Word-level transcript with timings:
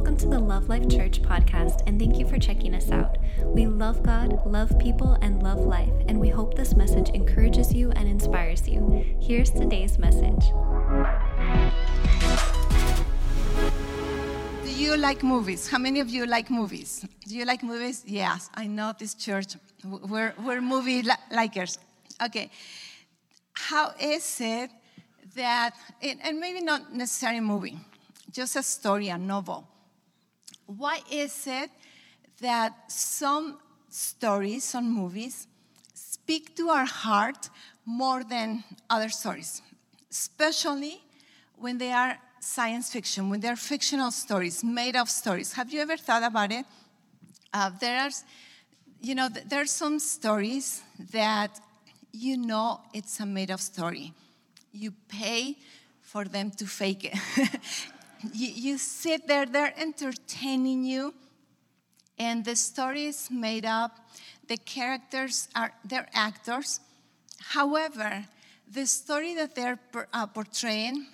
Welcome 0.00 0.16
to 0.16 0.28
the 0.28 0.38
Love 0.38 0.70
Life 0.70 0.88
Church 0.88 1.20
podcast, 1.20 1.82
and 1.86 2.00
thank 2.00 2.18
you 2.18 2.26
for 2.26 2.38
checking 2.38 2.74
us 2.74 2.90
out. 2.90 3.18
We 3.44 3.66
love 3.66 4.02
God, 4.02 4.46
love 4.46 4.72
people, 4.78 5.18
and 5.20 5.42
love 5.42 5.58
life, 5.58 5.92
and 6.08 6.18
we 6.18 6.30
hope 6.30 6.54
this 6.54 6.74
message 6.74 7.10
encourages 7.10 7.74
you 7.74 7.90
and 7.90 8.08
inspires 8.08 8.66
you. 8.66 9.04
Here's 9.20 9.50
today's 9.50 9.98
message. 9.98 10.42
Do 14.64 14.72
you 14.72 14.96
like 14.96 15.22
movies? 15.22 15.68
How 15.68 15.76
many 15.76 16.00
of 16.00 16.08
you 16.08 16.24
like 16.24 16.48
movies? 16.48 17.04
Do 17.28 17.36
you 17.36 17.44
like 17.44 17.62
movies? 17.62 18.02
Yes, 18.06 18.48
I 18.54 18.68
know 18.68 18.94
this 18.98 19.12
church. 19.12 19.56
We're, 19.84 20.32
we're 20.42 20.62
movie 20.62 21.02
likers. 21.30 21.76
Okay. 22.24 22.50
How 23.52 23.92
is 24.00 24.40
it 24.40 24.70
that, 25.36 25.74
and 26.00 26.40
maybe 26.40 26.62
not 26.62 26.90
necessarily 26.90 27.40
movie, 27.40 27.78
just 28.32 28.56
a 28.56 28.62
story, 28.62 29.10
a 29.10 29.18
novel. 29.18 29.66
Why 30.76 31.00
is 31.10 31.46
it 31.48 31.70
that 32.40 32.92
some 32.92 33.58
stories, 33.88 34.62
some 34.62 34.88
movies, 34.88 35.48
speak 35.94 36.54
to 36.56 36.68
our 36.68 36.84
heart 36.84 37.50
more 37.84 38.22
than 38.22 38.62
other 38.88 39.08
stories, 39.08 39.62
especially 40.10 41.02
when 41.56 41.78
they 41.78 41.90
are 41.90 42.16
science 42.38 42.92
fiction, 42.92 43.30
when 43.30 43.40
they're 43.40 43.56
fictional 43.56 44.12
stories, 44.12 44.62
made 44.62 44.94
up 44.94 45.08
stories? 45.08 45.52
Have 45.54 45.72
you 45.72 45.80
ever 45.80 45.96
thought 45.96 46.22
about 46.22 46.52
it? 46.52 46.64
Uh, 47.52 47.70
there 47.80 48.02
are, 48.02 48.10
you 49.00 49.16
know, 49.16 49.28
there 49.28 49.62
are 49.62 49.66
some 49.66 49.98
stories 49.98 50.82
that 51.10 51.58
you 52.12 52.36
know 52.36 52.80
it's 52.94 53.18
a 53.18 53.26
made 53.26 53.50
up 53.50 53.60
story. 53.60 54.12
You 54.72 54.92
pay 55.08 55.56
for 56.00 56.24
them 56.24 56.52
to 56.52 56.66
fake 56.66 57.10
it. 57.12 57.18
you, 58.32 58.48
you 58.48 58.78
sit 58.78 59.26
there, 59.26 59.46
they're 59.46 59.74
entertaining 59.78 60.84
you, 60.84 61.14
and 62.18 62.44
the 62.44 62.56
story 62.56 63.06
is 63.06 63.30
made 63.30 63.64
up. 63.64 63.98
The 64.48 64.56
characters 64.56 65.48
are, 65.54 65.72
they're 65.84 66.08
actors. 66.12 66.80
However, 67.40 68.26
the 68.70 68.86
story 68.86 69.34
that 69.34 69.54
they're 69.54 69.78
uh, 70.12 70.26
portraying, 70.26 71.06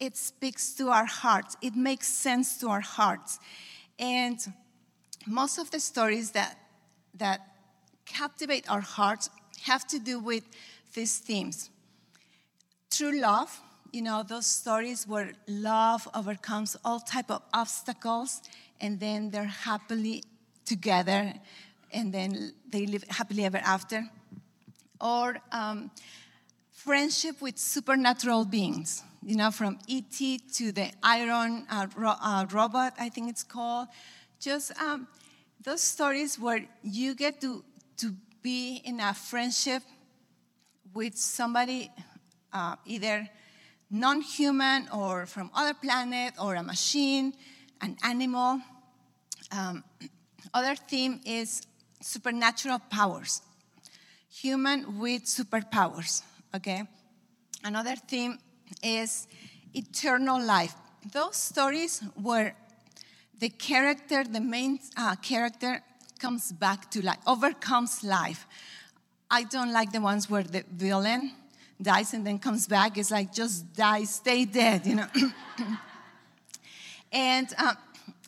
it 0.00 0.16
speaks 0.16 0.74
to 0.74 0.88
our 0.88 1.06
hearts. 1.06 1.56
It 1.60 1.74
makes 1.74 2.08
sense 2.08 2.58
to 2.58 2.68
our 2.68 2.80
hearts. 2.80 3.38
And 3.98 4.38
most 5.26 5.58
of 5.58 5.70
the 5.70 5.80
stories 5.80 6.30
that, 6.32 6.58
that 7.14 7.40
captivate 8.04 8.70
our 8.70 8.80
hearts 8.80 9.30
have 9.62 9.86
to 9.88 9.98
do 9.98 10.18
with 10.18 10.44
these 10.94 11.18
themes. 11.18 11.70
True 12.90 13.20
love, 13.20 13.60
you 13.94 14.02
know, 14.02 14.24
those 14.24 14.44
stories 14.44 15.06
where 15.06 15.30
love 15.46 16.08
overcomes 16.16 16.76
all 16.84 16.98
type 16.98 17.30
of 17.30 17.42
obstacles 17.54 18.42
and 18.80 18.98
then 18.98 19.30
they're 19.30 19.44
happily 19.44 20.24
together 20.64 21.32
and 21.92 22.12
then 22.12 22.52
they 22.68 22.86
live 22.86 23.04
happily 23.08 23.44
ever 23.44 23.58
after. 23.58 24.04
Or 25.00 25.38
um, 25.52 25.92
friendship 26.72 27.40
with 27.40 27.56
supernatural 27.56 28.44
beings, 28.44 29.04
you 29.22 29.36
know, 29.36 29.52
from 29.52 29.78
E.T. 29.86 30.40
to 30.54 30.72
the 30.72 30.90
Iron 31.04 31.64
uh, 31.70 31.86
ro- 31.96 32.18
uh, 32.20 32.46
Robot, 32.50 32.94
I 32.98 33.08
think 33.10 33.30
it's 33.30 33.44
called. 33.44 33.86
Just 34.40 34.76
um, 34.82 35.06
those 35.62 35.82
stories 35.82 36.36
where 36.36 36.66
you 36.82 37.14
get 37.14 37.40
to, 37.42 37.62
to 37.98 38.12
be 38.42 38.82
in 38.84 38.98
a 38.98 39.14
friendship 39.14 39.84
with 40.92 41.16
somebody 41.16 41.92
uh, 42.52 42.74
either 42.86 43.28
non 43.90 44.20
human 44.20 44.88
or 44.92 45.26
from 45.26 45.50
other 45.54 45.74
planet 45.74 46.34
or 46.40 46.54
a 46.54 46.62
machine, 46.62 47.34
an 47.80 47.96
animal. 48.02 48.60
Um, 49.52 49.84
other 50.54 50.76
theme 50.76 51.20
is 51.24 51.62
supernatural 52.00 52.78
powers, 52.90 53.42
human 54.30 54.98
with 54.98 55.24
superpowers, 55.24 56.22
okay? 56.54 56.82
Another 57.64 57.96
theme 57.96 58.38
is 58.82 59.26
eternal 59.72 60.40
life. 60.42 60.74
Those 61.12 61.36
stories 61.36 62.02
where 62.14 62.56
the 63.38 63.48
character, 63.48 64.24
the 64.24 64.40
main 64.40 64.78
uh, 64.96 65.16
character, 65.16 65.82
comes 66.18 66.52
back 66.52 66.90
to 66.90 67.04
life, 67.04 67.18
overcomes 67.26 68.04
life. 68.04 68.46
I 69.30 69.44
don't 69.44 69.72
like 69.72 69.92
the 69.92 70.00
ones 70.00 70.30
where 70.30 70.42
the 70.42 70.64
villain 70.70 71.32
dies 71.84 72.14
and 72.14 72.26
then 72.26 72.38
comes 72.40 72.66
back. 72.66 72.98
It's 72.98 73.12
like 73.12 73.32
just 73.32 73.72
die, 73.74 74.04
stay 74.04 74.44
dead, 74.44 74.86
you 74.86 74.96
know. 74.96 75.06
and 77.12 77.48
um, 77.58 77.76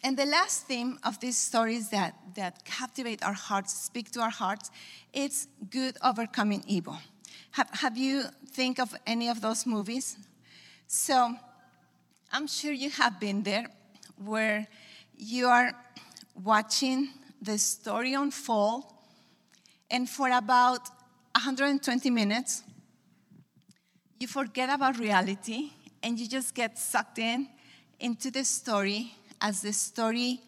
and 0.04 0.16
the 0.16 0.26
last 0.26 0.66
theme 0.68 0.98
of 1.02 1.18
these 1.18 1.36
stories 1.36 1.90
that 1.90 2.14
that 2.36 2.64
captivate 2.64 3.24
our 3.24 3.32
hearts, 3.32 3.74
speak 3.74 4.12
to 4.12 4.20
our 4.20 4.30
hearts, 4.30 4.70
it's 5.12 5.48
good 5.70 5.96
overcoming 6.04 6.62
evil. 6.68 6.98
Have, 7.52 7.70
have 7.72 7.96
you 7.96 8.24
think 8.52 8.78
of 8.78 8.94
any 9.06 9.28
of 9.28 9.40
those 9.40 9.66
movies? 9.66 10.16
So 10.86 11.34
I'm 12.30 12.46
sure 12.46 12.72
you 12.72 12.90
have 12.90 13.18
been 13.18 13.42
there 13.42 13.66
where 14.22 14.68
you 15.16 15.46
are 15.48 15.72
watching 16.44 17.08
the 17.40 17.58
story 17.58 18.12
unfold 18.12 18.84
and 19.90 20.08
for 20.08 20.28
about 20.28 20.88
120 21.34 22.10
minutes 22.10 22.62
you 24.18 24.26
forget 24.26 24.70
about 24.70 24.98
reality 24.98 25.70
and 26.02 26.18
you 26.18 26.28
just 26.28 26.54
get 26.54 26.78
sucked 26.78 27.18
in 27.18 27.48
into 28.00 28.30
the 28.30 28.44
story 28.44 29.14
as 29.40 29.62
the 29.62 29.72
story 29.72 30.40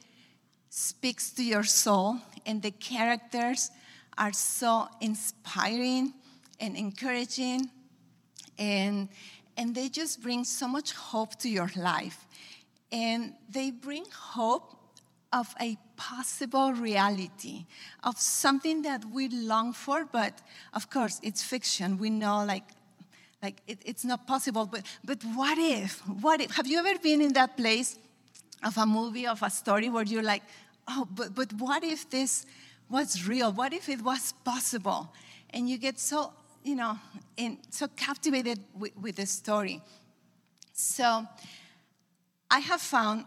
speaks 0.71 1.31
to 1.31 1.43
your 1.45 1.65
soul 1.65 2.19
and 2.47 2.63
the 2.63 2.71
characters 2.71 3.71
are 4.17 4.33
so 4.33 4.89
inspiring 5.01 6.13
and 6.61 6.77
encouraging 6.77 7.71
and 8.59 9.09
and 9.57 9.75
they 9.75 9.89
just 9.89 10.23
bring 10.23 10.45
so 10.45 10.69
much 10.69 10.93
hope 10.93 11.35
to 11.41 11.49
your 11.49 11.71
life. 11.75 12.27
And 12.93 13.35
they 13.51 13.73
bring 13.73 14.05
hope 14.15 14.77
of 15.33 15.53
a 15.61 15.77
possible 15.97 16.73
reality 16.73 17.67
of 18.05 18.19
something 18.19 18.83
that 18.83 19.05
we 19.05 19.29
long 19.29 19.75
for 19.75 20.07
but 20.07 20.41
of 20.73 20.89
course 20.89 21.21
it's 21.23 21.43
fiction. 21.43 21.99
We 21.99 22.09
know 22.09 22.45
like 22.47 22.65
like 23.43 23.63
it, 23.67 23.79
it's 23.85 24.05
not 24.05 24.27
possible, 24.27 24.67
but, 24.67 24.83
but 25.05 25.23
what 25.35 25.59
if? 25.59 26.01
What 26.01 26.41
if? 26.41 26.51
Have 26.57 26.67
you 26.67 26.79
ever 26.79 26.99
been 26.99 27.21
in 27.21 27.33
that 27.35 27.57
place 27.57 27.99
of 28.65 28.77
a 28.77 28.87
movie, 28.87 29.27
of 29.27 29.43
a 29.43 29.51
story 29.51 29.89
where 29.89 30.05
you're 30.05 30.23
like, 30.23 30.43
oh, 30.89 31.07
but, 31.15 31.35
but 31.35 31.53
what 31.55 31.85
if 31.85 32.11
this 32.11 32.47
was 32.91 33.27
real? 33.29 33.53
What 33.53 33.73
if 33.73 33.89
it 33.89 34.03
was 34.03 34.33
possible? 34.45 35.13
And 35.51 35.69
you 35.69 35.79
get 35.79 35.99
so, 35.99 36.33
you 36.65 36.75
know, 36.75 36.99
in, 37.37 37.59
so 37.71 37.87
captivated 37.89 38.59
with, 38.77 38.97
with 38.97 39.17
the 39.17 39.27
story. 39.27 39.81
So 40.73 41.25
I 42.51 42.59
have 42.59 42.81
found 42.81 43.25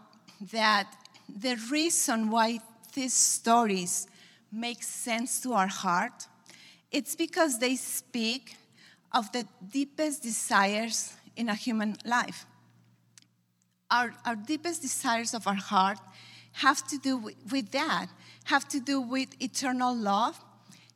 that 0.52 0.92
the 1.28 1.56
reason 1.70 2.30
why 2.30 2.60
these 2.94 3.14
stories 3.14 4.06
make 4.50 4.82
sense 4.82 5.40
to 5.40 5.54
our 5.54 5.66
heart, 5.66 6.26
it's 6.90 7.16
because 7.16 7.58
they 7.58 7.76
speak 7.76 8.56
of 9.14 9.30
the 9.32 9.46
deepest 9.70 10.22
desires 10.22 11.14
in 11.36 11.48
a 11.48 11.54
human 11.54 11.96
life. 12.04 12.46
Our, 13.90 14.14
our 14.24 14.36
deepest 14.36 14.82
desires 14.82 15.34
of 15.34 15.46
our 15.46 15.54
heart 15.54 15.98
have 16.52 16.86
to 16.88 16.98
do 16.98 17.16
with, 17.16 17.36
with 17.50 17.70
that, 17.72 18.06
have 18.44 18.68
to 18.68 18.80
do 18.80 19.00
with 19.00 19.28
eternal 19.42 19.94
love, 19.94 20.42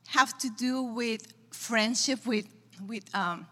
have 0.08 0.36
to 0.38 0.50
do 0.50 0.82
with 0.82 1.32
friendship 1.50 2.26
with, 2.26 2.46
with 2.86 3.04
um, 3.14 3.46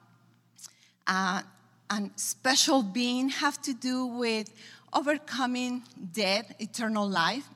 uh, 1.06 1.42
a 1.90 2.10
special 2.16 2.82
being, 2.82 3.28
have 3.28 3.60
to 3.62 3.74
do 3.74 4.06
with 4.06 4.50
overcoming 4.92 5.82
death, 6.12 6.54
eternal 6.58 7.08
life. 7.08 7.48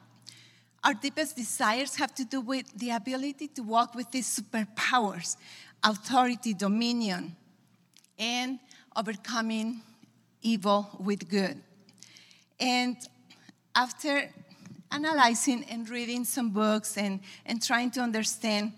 Our 0.84 0.94
deepest 0.94 1.36
desires 1.36 1.96
have 1.96 2.14
to 2.14 2.24
do 2.24 2.40
with 2.40 2.66
the 2.78 2.90
ability 2.90 3.48
to 3.48 3.62
walk 3.62 3.94
with 3.94 4.10
these 4.10 4.26
superpowers, 4.26 5.36
authority, 5.82 6.54
dominion, 6.54 7.36
and 8.18 8.58
overcoming 8.96 9.80
evil 10.42 10.88
with 10.98 11.28
good. 11.28 11.60
And 12.60 12.96
after 13.74 14.30
analyzing 14.90 15.64
and 15.70 15.88
reading 15.88 16.24
some 16.24 16.50
books 16.50 16.96
and, 16.96 17.20
and 17.46 17.62
trying 17.62 17.90
to 17.92 18.00
understand 18.00 18.72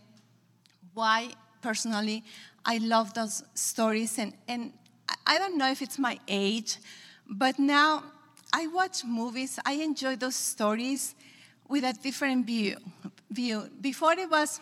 why 0.92 1.28
personally 1.62 2.24
I 2.64 2.78
love 2.78 3.14
those 3.14 3.42
stories, 3.54 4.18
and, 4.18 4.34
and 4.46 4.72
I 5.26 5.38
don't 5.38 5.56
know 5.56 5.70
if 5.70 5.80
it's 5.80 5.98
my 5.98 6.18
age, 6.28 6.76
but 7.26 7.58
now 7.58 8.04
I 8.52 8.66
watch 8.66 9.04
movies, 9.04 9.58
I 9.64 9.74
enjoy 9.74 10.16
those 10.16 10.36
stories 10.36 11.14
with 11.68 11.84
a 11.84 11.92
different 11.92 12.46
view. 12.46 12.76
view. 13.30 13.70
Before 13.80 14.12
it 14.12 14.28
was 14.28 14.60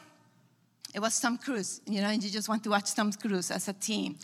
it 0.94 1.00
was 1.00 1.20
Tom 1.20 1.38
Cruise, 1.38 1.80
you 1.86 2.00
know, 2.00 2.08
and 2.08 2.22
you 2.22 2.30
just 2.30 2.48
want 2.48 2.64
to 2.64 2.70
watch 2.70 2.94
Tom 2.94 3.12
Cruise 3.12 3.50
as 3.50 3.68
a 3.68 3.72
team. 3.72 4.16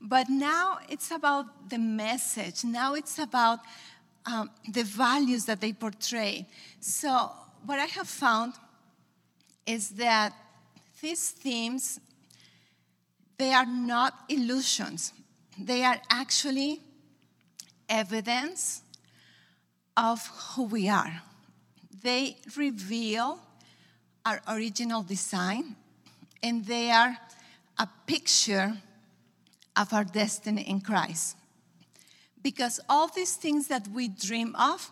But 0.00 0.28
now 0.28 0.78
it's 0.88 1.10
about 1.10 1.70
the 1.70 1.78
message. 1.78 2.64
Now 2.64 2.94
it's 2.94 3.18
about 3.18 3.60
um, 4.26 4.50
the 4.68 4.82
values 4.82 5.44
that 5.46 5.60
they 5.60 5.72
portray. 5.72 6.46
So, 6.80 7.30
what 7.64 7.78
I 7.78 7.86
have 7.86 8.08
found 8.08 8.54
is 9.66 9.90
that 9.90 10.32
these 11.00 11.30
themes 11.30 12.00
they 13.38 13.52
are 13.52 13.66
not 13.66 14.14
illusions. 14.28 15.12
They 15.56 15.84
are 15.84 16.00
actually 16.10 16.80
evidence 17.88 18.82
of 19.96 20.26
who 20.26 20.64
we 20.64 20.88
are. 20.88 21.22
They 22.02 22.36
reveal 22.56 23.38
our 24.26 24.40
original 24.48 25.02
design, 25.02 25.76
and 26.42 26.64
they 26.64 26.90
are 26.90 27.16
a 27.78 27.88
picture 28.06 28.76
of 29.76 29.92
our 29.92 30.04
destiny 30.04 30.62
in 30.62 30.80
Christ. 30.80 31.36
Because 32.42 32.80
all 32.88 33.08
these 33.08 33.34
things 33.34 33.68
that 33.68 33.88
we 33.88 34.08
dream 34.08 34.54
of, 34.56 34.90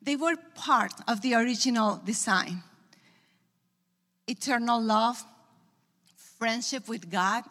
they 0.00 0.16
were 0.16 0.36
part 0.54 0.92
of 1.06 1.22
the 1.22 1.34
original 1.34 2.00
design 2.04 2.62
eternal 4.28 4.80
love, 4.80 5.22
friendship 6.38 6.88
with 6.88 7.10
God, 7.10 7.44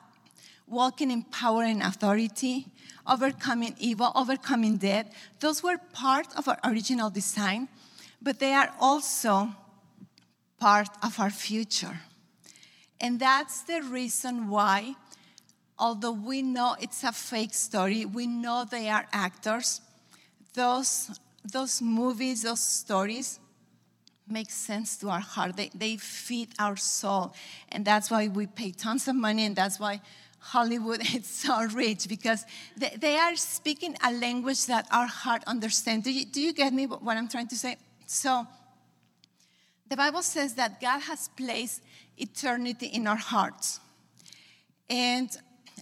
walking 0.68 1.12
in 1.12 1.22
power 1.24 1.64
and 1.64 1.84
authority, 1.84 2.66
overcoming 3.06 3.76
evil, 3.78 4.12
overcoming 4.16 4.78
death. 4.78 5.14
Those 5.40 5.62
were 5.62 5.78
part 5.94 6.28
of 6.38 6.48
our 6.48 6.58
original 6.64 7.10
design, 7.10 7.68
but 8.22 8.40
they 8.40 8.54
are 8.54 8.74
also 8.80 9.50
part 10.60 10.90
of 11.04 11.20
our 11.20 11.30
future. 11.30 12.00
And 13.02 13.20
that's 13.20 13.64
the 13.64 13.82
reason 13.82 14.48
why, 14.48 14.96
although 15.80 16.12
we 16.12 16.44
know 16.44 16.76
it's 16.80 17.04
a 17.04 17.12
fake 17.12 17.56
story, 17.56 18.06
we 18.06 18.28
know 18.28 18.64
they 18.64 18.90
are 18.90 19.08
actors, 19.12 19.82
those, 20.54 21.20
those 21.52 21.82
movies, 21.82 22.44
those 22.44 22.62
stories, 22.62 23.40
make 24.28 24.52
sense 24.52 24.98
to 24.98 25.10
our 25.10 25.20
heart. 25.20 25.58
They, 25.58 25.72
they 25.74 25.98
feed 25.98 26.50
our 26.60 26.78
soul. 26.78 27.34
And 27.70 27.84
that's 27.84 28.12
why 28.12 28.28
we 28.28 28.46
pay 28.46 28.72
tons 28.72 29.08
of 29.08 29.16
money, 29.16 29.46
and 29.46 29.56
that's 29.56 29.80
why 29.80 30.00
Hollywood 30.38 31.02
is 31.16 31.26
so 31.26 31.64
rich 31.74 32.08
because 32.08 32.46
they, 32.78 32.96
they 32.98 33.18
are 33.18 33.36
speaking 33.36 33.96
a 34.04 34.12
language 34.12 34.68
that 34.68 34.88
our 34.92 35.08
heart 35.08 35.44
understands. 35.48 36.06
Do 36.06 36.14
you, 36.14 36.26
do 36.26 36.40
you 36.40 36.54
get 36.54 36.72
me 36.72 36.86
what 36.86 37.18
I'm 37.18 37.28
trying 37.28 37.48
to 37.48 37.56
say? 37.56 37.78
So, 38.06 38.46
the 39.90 39.98
Bible 39.98 40.22
says 40.22 40.54
that 40.54 40.80
God 40.80 41.00
has 41.02 41.28
placed 41.30 41.82
eternity 42.22 42.88
in 42.88 43.08
our 43.08 43.18
hearts. 43.18 43.80
And, 44.90 45.30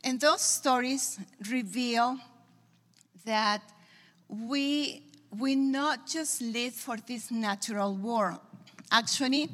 and 0.04 0.20
those 0.20 0.42
stories 0.42 1.20
reveal 1.50 2.18
that 3.26 3.62
we, 4.28 5.04
we 5.38 5.56
not 5.56 6.08
just 6.08 6.42
live 6.42 6.74
for 6.74 6.98
this 6.98 7.32
natural 7.32 7.96
world. 7.96 8.40
Actually, 8.92 9.50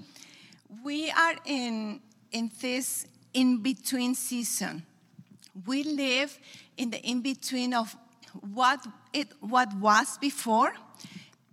we 0.83 1.09
are 1.11 1.35
in, 1.45 2.01
in 2.31 2.51
this 2.61 3.07
in 3.33 3.61
between 3.61 4.15
season 4.15 4.85
we 5.65 5.83
live 5.83 6.37
in 6.77 6.89
the 6.89 7.01
in 7.01 7.21
between 7.21 7.73
of 7.73 7.95
what, 8.53 8.85
it, 9.13 9.29
what 9.39 9.73
was 9.75 10.17
before 10.17 10.73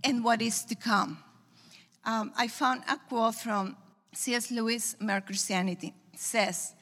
and 0.02 0.24
what 0.24 0.42
is 0.42 0.64
to 0.64 0.74
come. 0.74 1.18
Um, 2.04 2.32
I 2.36 2.48
found 2.48 2.82
a 2.88 2.96
quote 3.08 3.36
from 3.36 3.76
C.S. 4.12 4.50
Lewis, 4.50 4.96
Mere 5.00 5.20
Christianity. 5.20 5.94
Says, 6.14 6.74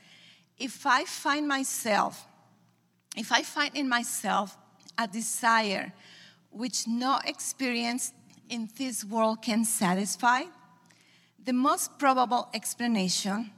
If 0.58 0.84
I 0.86 1.04
find 1.04 1.46
myself, 1.46 2.26
if 3.16 3.32
I 3.32 3.42
find 3.42 3.74
in 3.76 3.88
myself 3.88 4.56
a 4.98 5.06
desire 5.06 5.92
which 6.50 6.86
no 6.86 7.18
experience 7.24 8.12
in 8.48 8.68
this 8.76 9.04
world 9.04 9.42
can 9.42 9.64
satisfy, 9.64 10.42
the 11.44 11.52
most 11.52 11.98
probable 11.98 12.48
explanation 12.52 13.50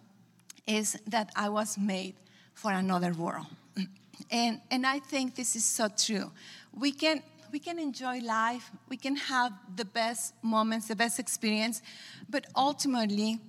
is 0.67 0.97
that 1.07 1.31
I 1.35 1.49
was 1.49 1.77
made 1.77 2.15
for 2.55 2.73
another 2.73 3.13
world. 3.13 3.47
And, 4.31 4.61
and 4.71 4.87
I 4.87 5.01
think 5.01 5.35
this 5.35 5.57
is 5.57 5.65
so 5.65 5.89
true. 5.89 6.31
We 6.73 6.93
can, 6.93 7.23
we 7.51 7.59
can 7.59 7.79
enjoy 7.79 8.21
life, 8.21 8.71
we 8.89 8.97
can 8.97 9.17
have 9.17 9.53
the 9.77 9.85
best 9.85 10.35
moments, 10.43 10.89
the 10.89 10.97
best 10.97 11.19
experience, 11.19 11.83
but 12.31 12.47
ultimately, 12.55 13.41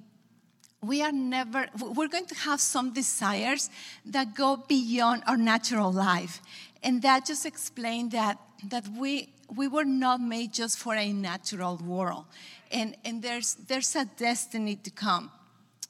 we 0.84 1.02
are 1.02 1.12
never, 1.12 1.68
we're 1.80 2.10
going 2.10 2.26
to 2.26 2.36
have 2.36 2.60
some 2.60 2.94
desires 2.94 3.70
that 4.06 4.36
go 4.36 4.58
beyond 4.58 5.24
our 5.28 5.38
natural 5.38 5.92
life. 5.92 6.42
And 6.84 7.02
that 7.04 7.26
just 7.26 7.46
explained 7.46 8.12
that, 8.12 8.38
that 8.68 8.86
we, 8.90 9.30
we 9.56 9.70
were 9.70 9.86
not 9.86 10.20
made 10.20 10.54
just 10.54 10.78
for 10.78 10.96
a 10.96 11.14
natural 11.14 11.78
world. 11.78 12.26
And, 12.72 12.98
and 13.06 13.22
there's, 13.22 13.56
there's 13.56 13.96
a 13.96 14.06
destiny 14.06 14.76
to 14.76 14.90
come. 14.90 15.32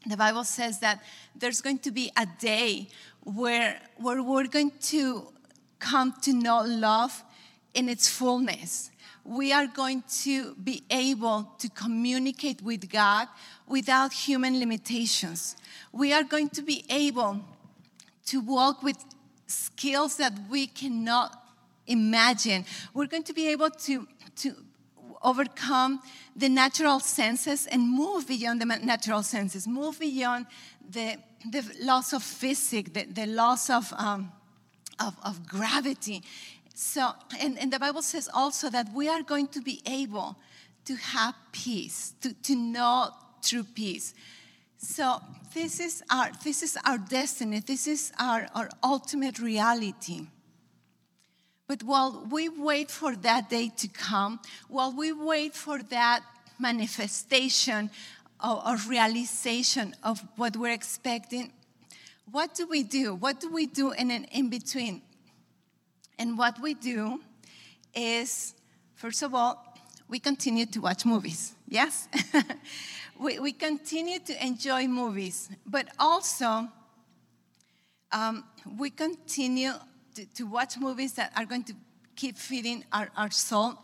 The 0.05 0.17
Bible 0.17 0.43
says 0.43 0.79
that 0.79 1.01
there's 1.35 1.61
going 1.61 1.79
to 1.79 1.91
be 1.91 2.11
a 2.15 2.27
day 2.39 2.89
where, 3.21 3.79
where 3.97 4.21
we're 4.21 4.47
going 4.47 4.73
to 4.81 5.33
come 5.79 6.13
to 6.21 6.33
know 6.33 6.61
love 6.61 7.23
in 7.73 7.89
its 7.89 8.07
fullness. 8.07 8.91
We 9.25 9.53
are 9.53 9.67
going 9.67 10.03
to 10.23 10.53
be 10.55 10.83
able 10.89 11.49
to 11.59 11.69
communicate 11.69 12.61
with 12.61 12.89
God 12.91 13.27
without 13.73 14.13
human 14.13 14.59
limitations. 14.59 15.55
We 15.91 16.13
are 16.13 16.23
going 16.23 16.49
to 16.49 16.61
be 16.61 16.85
able 16.91 17.41
to 18.27 18.39
walk 18.39 18.83
with 18.83 18.97
skills 19.47 20.17
that 20.17 20.33
we 20.47 20.67
cannot 20.67 21.43
imagine. 21.87 22.65
We're 22.93 23.07
going 23.07 23.23
to 23.23 23.33
be 23.33 23.47
able 23.47 23.71
to, 23.87 24.07
to 24.41 24.53
overcome 25.23 26.01
the 26.35 26.49
natural 26.49 26.99
senses 26.99 27.65
and 27.65 27.81
move 27.89 28.27
beyond 28.27 28.61
the 28.61 28.65
natural 28.65 29.23
senses, 29.23 29.67
move 29.67 29.99
beyond 29.99 30.45
the, 30.87 31.17
the 31.51 31.63
loss 31.81 32.13
of 32.13 32.21
physics, 32.21 32.91
the, 32.93 33.05
the 33.05 33.25
loss 33.25 33.71
of, 33.71 33.91
um, 33.97 34.31
of, 34.99 35.15
of, 35.23 35.47
gravity. 35.47 36.21
So, 36.75 37.11
and, 37.39 37.57
and 37.57 37.73
the 37.73 37.79
Bible 37.79 38.03
says 38.03 38.29
also 38.31 38.69
that 38.69 38.93
we 38.93 39.09
are 39.09 39.23
going 39.23 39.47
to 39.47 39.61
be 39.61 39.81
able 39.87 40.37
to 40.85 40.95
have 40.95 41.33
peace, 41.51 42.13
to, 42.21 42.35
to 42.43 42.55
know 42.55 43.09
true 43.43 43.63
peace. 43.63 44.13
So 44.77 45.21
this 45.53 45.79
is 45.79 46.03
our, 46.09 46.31
this 46.43 46.63
is 46.63 46.77
our 46.85 46.97
destiny, 46.97 47.59
this 47.59 47.87
is 47.87 48.11
our, 48.19 48.47
our 48.55 48.69
ultimate 48.83 49.39
reality. 49.39 50.27
But 51.67 51.83
while 51.83 52.27
we 52.29 52.49
wait 52.49 52.91
for 52.91 53.15
that 53.15 53.49
day 53.49 53.71
to 53.77 53.87
come, 53.87 54.39
while 54.67 54.91
we 54.91 55.13
wait 55.13 55.55
for 55.55 55.81
that 55.83 56.21
manifestation 56.59 57.89
or, 58.43 58.61
or 58.67 58.77
realization 58.87 59.95
of 60.03 60.21
what 60.35 60.57
we're 60.57 60.73
expecting, 60.73 61.53
what 62.31 62.55
do 62.55 62.67
we 62.67 62.83
do? 62.83 63.15
What 63.15 63.39
do 63.39 63.51
we 63.51 63.65
do 63.65 63.91
in 63.91 64.11
an 64.11 64.25
in 64.25 64.49
between? 64.49 65.01
And 66.19 66.37
what 66.37 66.59
we 66.59 66.73
do 66.73 67.21
is, 67.95 68.53
first 68.95 69.23
of 69.23 69.33
all, 69.33 69.63
we 70.07 70.19
continue 70.19 70.65
to 70.67 70.81
watch 70.81 71.05
movies, 71.05 71.53
yes? 71.67 72.07
we, 73.19 73.39
we 73.39 73.51
continue 73.51 74.19
to 74.19 74.45
enjoy 74.45 74.87
movies, 74.87 75.49
but 75.65 75.87
also 75.99 76.67
um, 78.11 78.43
we 78.77 78.89
continue 78.89 79.71
to, 80.15 80.25
to, 80.35 80.43
watch 80.45 80.77
movies 80.77 81.13
that 81.13 81.31
are 81.35 81.45
going 81.45 81.63
to 81.63 81.73
keep 82.15 82.37
feeding 82.37 82.83
our, 82.91 83.09
our 83.17 83.31
soul. 83.31 83.75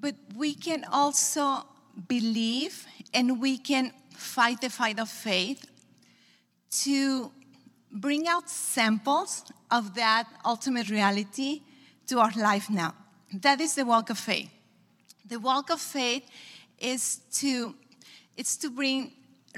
But 0.00 0.14
we 0.36 0.54
can 0.54 0.84
also 0.90 1.64
believe 2.08 2.86
and 3.14 3.40
we 3.40 3.58
can 3.58 3.92
fight 4.10 4.60
the 4.60 4.70
fight 4.70 4.98
of 4.98 5.08
faith 5.08 5.64
to 6.82 7.30
bring 7.92 8.26
out 8.26 8.50
samples 8.50 9.44
of 9.70 9.94
that 9.94 10.26
ultimate 10.44 10.90
reality 10.90 11.62
to 12.08 12.18
our 12.18 12.32
life 12.32 12.68
now. 12.68 12.94
That 13.32 13.60
is 13.60 13.74
the 13.74 13.84
walk 13.84 14.10
of 14.10 14.18
faith. 14.18 14.50
The 15.28 15.38
walk 15.38 15.70
of 15.70 15.80
faith 15.80 16.24
is 16.78 17.20
to 17.34 17.74
it's 18.36 18.56
to 18.58 18.70
bring 18.70 19.12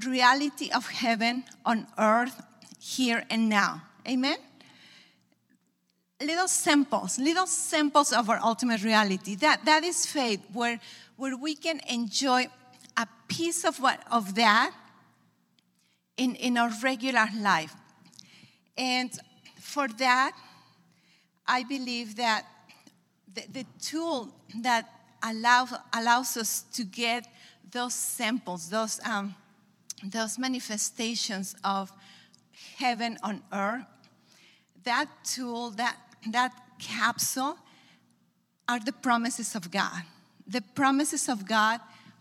reality 0.06 0.70
of 0.70 0.88
heaven 0.88 1.44
on 1.64 1.86
earth 1.98 2.40
here 2.80 3.24
and 3.30 3.48
now. 3.48 3.82
Amen. 4.06 4.36
Little 6.20 6.48
samples, 6.48 7.18
little 7.18 7.46
samples 7.46 8.12
of 8.12 8.28
our 8.28 8.40
ultimate 8.42 8.82
reality. 8.82 9.36
That 9.36 9.64
that 9.64 9.84
is 9.84 10.06
faith 10.06 10.40
where 10.52 10.80
where 11.16 11.36
we 11.36 11.54
can 11.54 11.80
enjoy 11.88 12.46
a 12.96 13.06
piece 13.28 13.64
of 13.64 13.78
what 13.78 14.00
of 14.10 14.34
that 14.34 14.72
in, 16.16 16.34
in 16.34 16.58
our 16.58 16.70
regular 16.82 17.26
life. 17.40 17.74
And 18.76 19.10
for 19.60 19.88
that, 19.88 20.32
I 21.46 21.62
believe 21.62 22.16
that 22.16 22.44
the, 23.32 23.44
the 23.52 23.66
tool 23.80 24.34
that 24.62 24.88
allow, 25.22 25.66
allows 25.92 26.36
us 26.36 26.64
to 26.74 26.84
get 26.84 27.26
those 27.70 27.94
samples, 27.94 28.68
those, 28.70 29.00
um, 29.04 29.34
those 30.04 30.38
manifestations 30.38 31.54
of 31.64 31.92
heaven 32.76 33.18
on 33.22 33.42
earth, 33.52 33.84
that 34.84 35.08
tool, 35.24 35.70
that, 35.70 35.96
that 36.30 36.52
capsule, 36.78 37.58
are 38.68 38.80
the 38.80 38.92
promises 38.92 39.54
of 39.54 39.70
God. 39.70 40.02
The 40.46 40.60
promises 40.60 41.28
of 41.28 41.46
God 41.46 41.80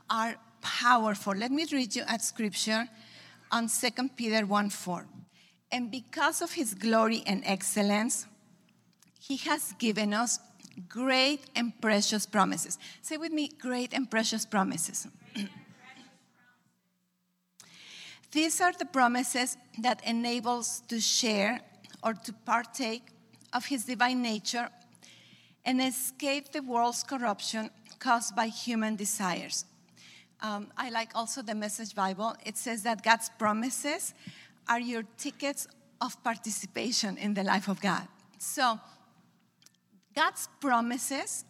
are 0.09 0.35
powerful. 0.61 1.33
Let 1.33 1.51
me 1.51 1.65
read 1.71 1.95
you 1.95 2.03
a 2.09 2.19
scripture 2.19 2.87
on 3.51 3.67
2 3.69 4.09
Peter 4.15 4.45
1 4.45 4.69
4. 4.69 5.05
And 5.71 5.91
because 5.91 6.41
of 6.41 6.53
his 6.53 6.73
glory 6.73 7.23
and 7.25 7.43
excellence, 7.45 8.25
he 9.19 9.37
has 9.37 9.73
given 9.73 10.13
us 10.13 10.39
great 10.87 11.41
and 11.55 11.79
precious 11.81 12.25
promises. 12.25 12.77
Say 13.01 13.17
with 13.17 13.31
me, 13.31 13.49
great 13.59 13.93
and 13.93 14.09
precious 14.09 14.45
promises. 14.45 15.07
These 18.31 18.61
are 18.61 18.73
the 18.73 18.85
promises 18.85 19.57
that 19.81 20.03
enables 20.05 20.81
to 20.89 20.99
share 20.99 21.61
or 22.03 22.13
to 22.13 22.33
partake 22.45 23.03
of 23.53 23.65
his 23.65 23.85
divine 23.85 24.21
nature 24.21 24.69
and 25.65 25.81
escape 25.81 26.51
the 26.51 26.61
world's 26.61 27.03
corruption 27.03 27.69
caused 27.99 28.35
by 28.35 28.47
human 28.47 28.95
desires. 28.95 29.65
Um, 30.41 30.67
I 30.77 30.89
like 30.89 31.11
also 31.15 31.41
the 31.41 31.55
Message 31.55 31.95
Bible. 31.95 32.35
It 32.45 32.57
says 32.57 32.83
that 32.83 33.03
God's 33.03 33.29
promises 33.39 34.13
are 34.69 34.79
your 34.79 35.03
tickets 35.17 35.67
of 35.99 36.21
participation 36.23 37.17
in 37.17 37.33
the 37.33 37.43
life 37.43 37.67
of 37.67 37.81
God. 37.81 38.07
So, 38.37 38.79
God's 40.17 40.49
promises 40.59 41.45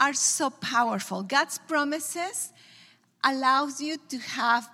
are 0.00 0.14
so 0.14 0.48
powerful. 0.48 1.22
God's 1.22 1.58
promises 1.58 2.50
allows 3.22 3.78
you 3.78 3.98
to 4.08 4.16
have 4.16 4.66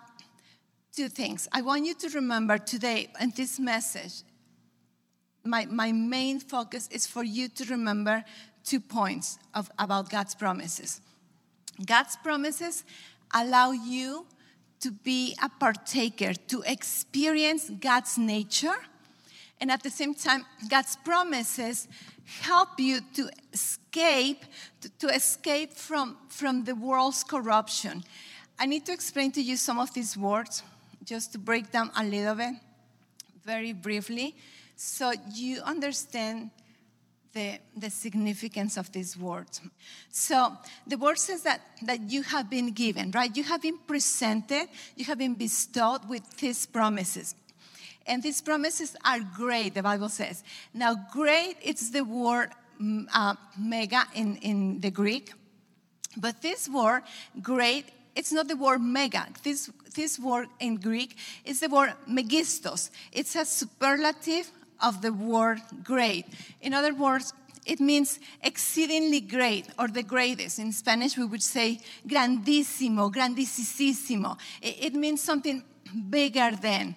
two 0.94 1.08
things. 1.08 1.48
I 1.50 1.62
want 1.62 1.86
you 1.86 1.94
to 1.94 2.08
remember 2.10 2.56
today 2.56 3.08
and 3.18 3.34
this 3.34 3.58
message, 3.58 4.22
my, 5.44 5.66
my 5.66 5.90
main 5.90 6.38
focus 6.38 6.88
is 6.92 7.04
for 7.08 7.24
you 7.24 7.48
to 7.48 7.64
remember 7.64 8.24
two 8.62 8.78
points 8.78 9.40
of, 9.54 9.72
about 9.76 10.08
God's 10.08 10.36
promises. 10.36 11.00
God's 11.84 12.14
promises 12.14 12.84
allow 13.34 13.72
you 13.72 14.24
to 14.82 14.92
be 14.92 15.36
a 15.42 15.48
partaker, 15.48 16.32
to 16.46 16.62
experience 16.64 17.70
God's 17.70 18.16
nature. 18.16 18.76
And 19.60 19.70
at 19.70 19.82
the 19.82 19.90
same 19.90 20.14
time, 20.14 20.44
God's 20.68 20.96
promises 20.96 21.86
help 22.40 22.78
you 22.78 23.00
to 23.14 23.28
escape, 23.52 24.44
to, 24.80 24.88
to, 25.00 25.08
escape 25.08 25.74
from, 25.74 26.16
from 26.28 26.64
the 26.64 26.74
world's 26.74 27.24
corruption. 27.24 28.04
I 28.58 28.66
need 28.66 28.86
to 28.86 28.92
explain 28.92 29.32
to 29.32 29.42
you 29.42 29.56
some 29.56 29.78
of 29.78 29.92
these 29.92 30.16
words, 30.16 30.62
just 31.04 31.32
to 31.32 31.38
break 31.38 31.72
them 31.72 31.90
a 31.96 32.04
little 32.04 32.34
bit, 32.34 32.54
very 33.44 33.72
briefly, 33.72 34.34
so 34.76 35.12
you 35.34 35.60
understand 35.62 36.50
the, 37.32 37.58
the 37.76 37.90
significance 37.90 38.76
of 38.76 38.90
this 38.92 39.16
word. 39.16 39.48
So 40.10 40.56
the 40.86 40.98
word 40.98 41.18
says 41.18 41.42
that, 41.42 41.60
that 41.82 42.10
you 42.10 42.22
have 42.22 42.50
been 42.50 42.72
given, 42.72 43.10
right? 43.12 43.34
You 43.34 43.44
have 43.44 43.62
been 43.62 43.78
presented, 43.78 44.68
you 44.96 45.04
have 45.04 45.18
been 45.18 45.34
bestowed 45.34 46.08
with 46.08 46.22
these 46.38 46.66
promises. 46.66 47.34
And 48.10 48.24
these 48.24 48.42
promises 48.42 48.96
are 49.04 49.20
great, 49.36 49.74
the 49.74 49.84
Bible 49.84 50.08
says. 50.08 50.42
Now, 50.74 50.96
great, 51.12 51.56
it's 51.62 51.90
the 51.90 52.02
word 52.02 52.50
mm, 52.82 53.06
uh, 53.14 53.36
mega 53.56 54.02
in, 54.16 54.36
in 54.38 54.80
the 54.80 54.90
Greek. 54.90 55.32
But 56.16 56.42
this 56.42 56.68
word, 56.68 57.02
great, 57.40 57.84
it's 58.16 58.32
not 58.32 58.48
the 58.48 58.56
word 58.56 58.80
mega. 58.80 59.28
This, 59.44 59.70
this 59.94 60.18
word 60.18 60.48
in 60.58 60.78
Greek 60.78 61.16
is 61.44 61.60
the 61.60 61.68
word 61.68 61.94
megistos. 62.08 62.90
It's 63.12 63.36
a 63.36 63.44
superlative 63.44 64.50
of 64.82 65.02
the 65.02 65.12
word 65.12 65.60
great. 65.84 66.26
In 66.60 66.74
other 66.74 66.92
words, 66.92 67.32
it 67.64 67.78
means 67.78 68.18
exceedingly 68.42 69.20
great 69.20 69.68
or 69.78 69.86
the 69.86 70.02
greatest. 70.02 70.58
In 70.58 70.72
Spanish, 70.72 71.16
we 71.16 71.26
would 71.26 71.44
say 71.44 71.78
grandísimo, 72.08 73.12
grandísimo. 73.14 74.36
It 74.60 74.94
means 74.94 75.22
something 75.22 75.62
bigger 76.08 76.50
than. 76.60 76.96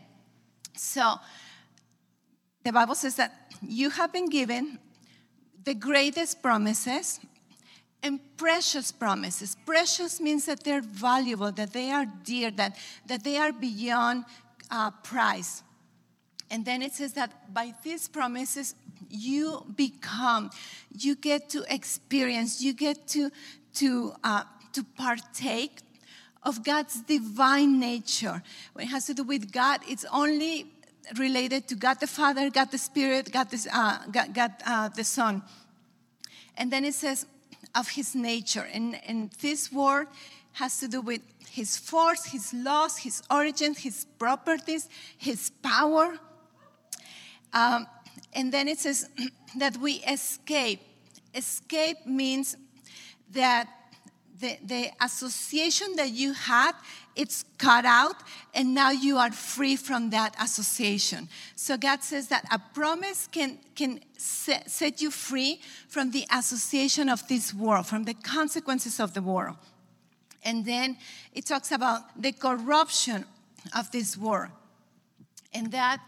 So, 0.75 1.15
the 2.63 2.71
Bible 2.71 2.95
says 2.95 3.15
that 3.15 3.33
you 3.61 3.89
have 3.89 4.13
been 4.13 4.29
given 4.29 4.79
the 5.63 5.73
greatest 5.73 6.41
promises 6.41 7.19
and 8.01 8.19
precious 8.37 8.91
promises. 8.91 9.55
Precious 9.65 10.19
means 10.19 10.45
that 10.45 10.63
they're 10.63 10.81
valuable, 10.81 11.51
that 11.51 11.71
they 11.73 11.89
are 11.89 12.05
dear, 12.23 12.51
that, 12.51 12.77
that 13.07 13.23
they 13.23 13.37
are 13.37 13.53
beyond 13.53 14.25
uh, 14.69 14.91
price. 14.91 15.63
And 16.51 16.65
then 16.65 16.81
it 16.81 16.93
says 16.93 17.13
that 17.13 17.53
by 17.53 17.73
these 17.83 18.07
promises, 18.07 18.75
you 19.09 19.65
become, 19.75 20.49
you 20.91 21.15
get 21.15 21.49
to 21.49 21.63
experience, 21.73 22.61
you 22.61 22.73
get 22.73 23.07
to, 23.09 23.31
to, 23.75 24.13
uh, 24.23 24.43
to 24.73 24.83
partake 24.83 25.79
of 26.43 26.63
God's 26.63 27.01
divine 27.01 27.79
nature. 27.79 28.43
When 28.73 28.85
it 28.85 28.89
has 28.89 29.05
to 29.07 29.13
do 29.13 29.23
with 29.23 29.51
God, 29.51 29.81
it's 29.87 30.05
only 30.11 30.67
related 31.17 31.67
to 31.69 31.75
God 31.75 31.99
the 31.99 32.07
Father, 32.07 32.49
God 32.49 32.71
the 32.71 32.77
Spirit, 32.77 33.31
God, 33.31 33.49
the, 33.49 33.67
uh, 33.73 33.99
God, 34.11 34.33
God 34.33 34.51
uh, 34.65 34.89
the 34.89 35.03
Son. 35.03 35.41
And 36.57 36.71
then 36.71 36.85
it 36.85 36.93
says 36.93 37.25
of 37.75 37.89
his 37.89 38.15
nature. 38.15 38.67
And, 38.71 38.99
and 39.07 39.31
this 39.41 39.71
word 39.71 40.07
has 40.53 40.79
to 40.79 40.87
do 40.87 41.01
with 41.01 41.21
his 41.49 41.77
force, 41.77 42.25
his 42.25 42.53
laws, 42.53 42.97
his 42.97 43.23
origin, 43.29 43.73
his 43.73 44.05
properties, 44.19 44.89
his 45.17 45.49
power. 45.61 46.17
Um, 47.53 47.87
and 48.33 48.51
then 48.51 48.67
it 48.67 48.79
says 48.79 49.09
that 49.57 49.77
we 49.77 49.93
escape. 50.07 50.81
Escape 51.33 52.05
means 52.05 52.55
that 53.31 53.67
the, 54.43 54.57
the 54.65 54.91
association 55.01 55.95
that 55.95 56.11
you 56.11 56.33
had 56.33 56.73
it's 57.15 57.45
cut 57.57 57.85
out 57.85 58.15
and 58.53 58.73
now 58.73 58.91
you 58.91 59.17
are 59.17 59.31
free 59.31 59.75
from 59.75 60.09
that 60.09 60.35
association. 60.41 61.29
So 61.55 61.77
god 61.77 62.03
says 62.03 62.27
that 62.27 62.43
a 62.51 62.59
promise 62.73 63.27
can, 63.31 63.59
can 63.75 64.01
set, 64.17 64.69
set 64.69 65.01
you 65.01 65.11
free 65.11 65.61
from 65.87 66.11
the 66.11 66.25
association 66.31 67.07
of 67.07 67.25
this 67.27 67.53
world 67.53 67.87
from 67.87 68.03
the 68.03 68.15
consequences 68.15 68.99
of 68.99 69.13
the 69.13 69.21
world. 69.21 69.55
And 70.43 70.65
then 70.65 70.97
it 71.33 71.45
talks 71.45 71.71
about 71.71 72.01
the 72.21 72.33
corruption 72.33 73.23
of 73.73 73.91
this 73.91 74.17
world. 74.17 74.51
And 75.53 75.71
that 75.71 75.99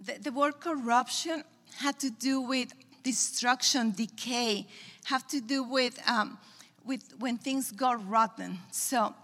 the, 0.00 0.14
the 0.22 0.32
word 0.32 0.60
corruption 0.60 1.44
had 1.76 1.98
to 2.00 2.08
do 2.08 2.40
with 2.40 2.72
destruction, 3.02 3.90
decay, 3.90 4.66
have 5.04 5.26
to 5.28 5.40
do 5.40 5.62
with, 5.62 6.00
um, 6.08 6.38
with 6.84 7.14
when 7.18 7.38
things 7.38 7.72
go 7.72 7.94
rotten. 7.94 8.58
So 8.70 9.14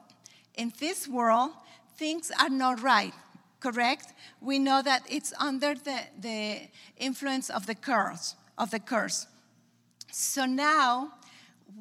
in 0.55 0.73
this 0.79 1.07
world, 1.07 1.51
things 1.97 2.31
are 2.41 2.49
not 2.49 2.83
right, 2.83 3.13
correct? 3.61 4.15
We 4.41 4.59
know 4.59 4.83
that 4.83 5.03
it's 5.09 5.33
under 5.39 5.75
the, 5.75 6.01
the 6.19 6.61
influence 6.97 7.51
of 7.51 7.67
the 7.67 7.75
curse, 7.75 8.35
of 8.57 8.71
the 8.71 8.81
curse. 8.81 9.27
So 10.11 10.47
now 10.47 11.13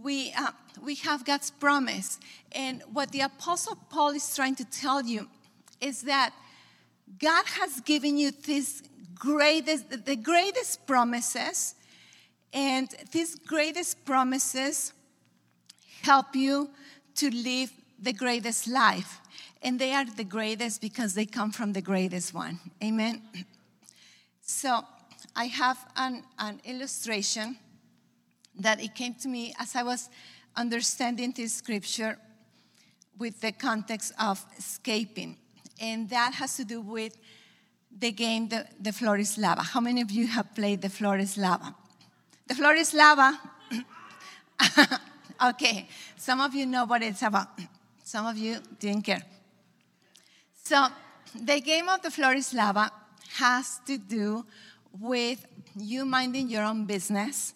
we, 0.02 0.34
uh, 0.38 0.52
we 0.82 0.96
have 0.96 1.26
God's 1.26 1.52
promise. 1.52 2.20
And 2.52 2.84
what 2.92 3.12
the 3.12 3.22
Apostle 3.22 3.78
Paul 3.90 4.10
is 4.10 4.36
trying 4.36 4.56
to 4.56 4.66
tell 4.66 5.02
you 5.04 5.28
is 5.82 6.04
that 6.04 6.34
God 7.20 7.46
has 7.60 7.80
given 7.82 8.18
you 8.18 8.32
this 8.32 8.84
greatest, 9.16 10.06
the 10.06 10.16
greatest 10.16 10.86
promises, 10.86 11.76
and 12.54 12.90
these 13.12 13.36
greatest 13.36 14.06
promises 14.06 14.94
help 16.02 16.36
you 16.36 16.70
to 17.16 17.30
live 17.30 17.72
the 18.02 18.14
greatest 18.14 18.68
life. 18.68 19.20
And 19.62 19.78
they 19.80 19.94
are 19.94 20.06
the 20.06 20.24
greatest 20.24 20.82
because 20.82 21.14
they 21.14 21.26
come 21.26 21.52
from 21.52 21.74
the 21.74 21.82
greatest 21.82 22.34
one. 22.34 22.60
Amen. 22.84 23.22
So 24.42 24.84
I 25.36 25.46
have 25.46 25.78
an, 25.96 26.24
an 26.38 26.62
illustration 26.64 27.58
that 28.60 28.82
it 28.82 28.96
came 28.96 29.14
to 29.16 29.28
me 29.28 29.54
as 29.60 29.76
I 29.76 29.84
was 29.84 30.10
understanding 30.56 31.34
this 31.36 31.54
scripture 31.54 32.18
with 33.18 33.42
the 33.42 33.52
context 33.52 34.14
of 34.20 34.44
escaping. 34.58 35.38
And 35.82 36.10
that 36.10 36.34
has 36.36 36.56
to 36.58 36.66
do 36.66 36.82
with 36.82 37.18
the 37.98 38.12
game, 38.12 38.48
the, 38.50 38.66
the 38.80 38.94
floor 38.94 39.18
is 39.18 39.38
lava. 39.38 39.62
How 39.62 39.82
many 39.82 40.02
of 40.02 40.12
you 40.12 40.28
have 40.28 40.54
played 40.56 40.82
the 40.82 40.90
floor 40.90 41.18
is 41.18 41.38
lava? 41.38 41.76
The 42.48 42.56
floor 42.56 42.74
is 42.74 42.94
lava. 42.94 43.40
Okay, 45.42 45.88
some 46.18 46.42
of 46.42 46.54
you 46.54 46.66
know 46.66 46.86
what 46.86 47.02
it's 47.02 47.22
about. 47.22 47.48
Some 48.04 48.26
of 48.26 48.38
you 48.38 48.58
didn't 48.80 49.04
care. 49.04 49.24
So, 50.64 50.88
the 51.36 51.62
game 51.62 51.90
of 51.90 52.02
the 52.02 52.12
floor 52.12 52.34
is 52.34 52.54
lava 52.54 52.92
has 53.38 53.80
to 53.86 53.98
do 53.98 54.46
with 55.00 55.46
you 55.76 56.06
minding 56.06 56.50
your 56.50 56.64
own 56.64 56.86
business 56.86 57.54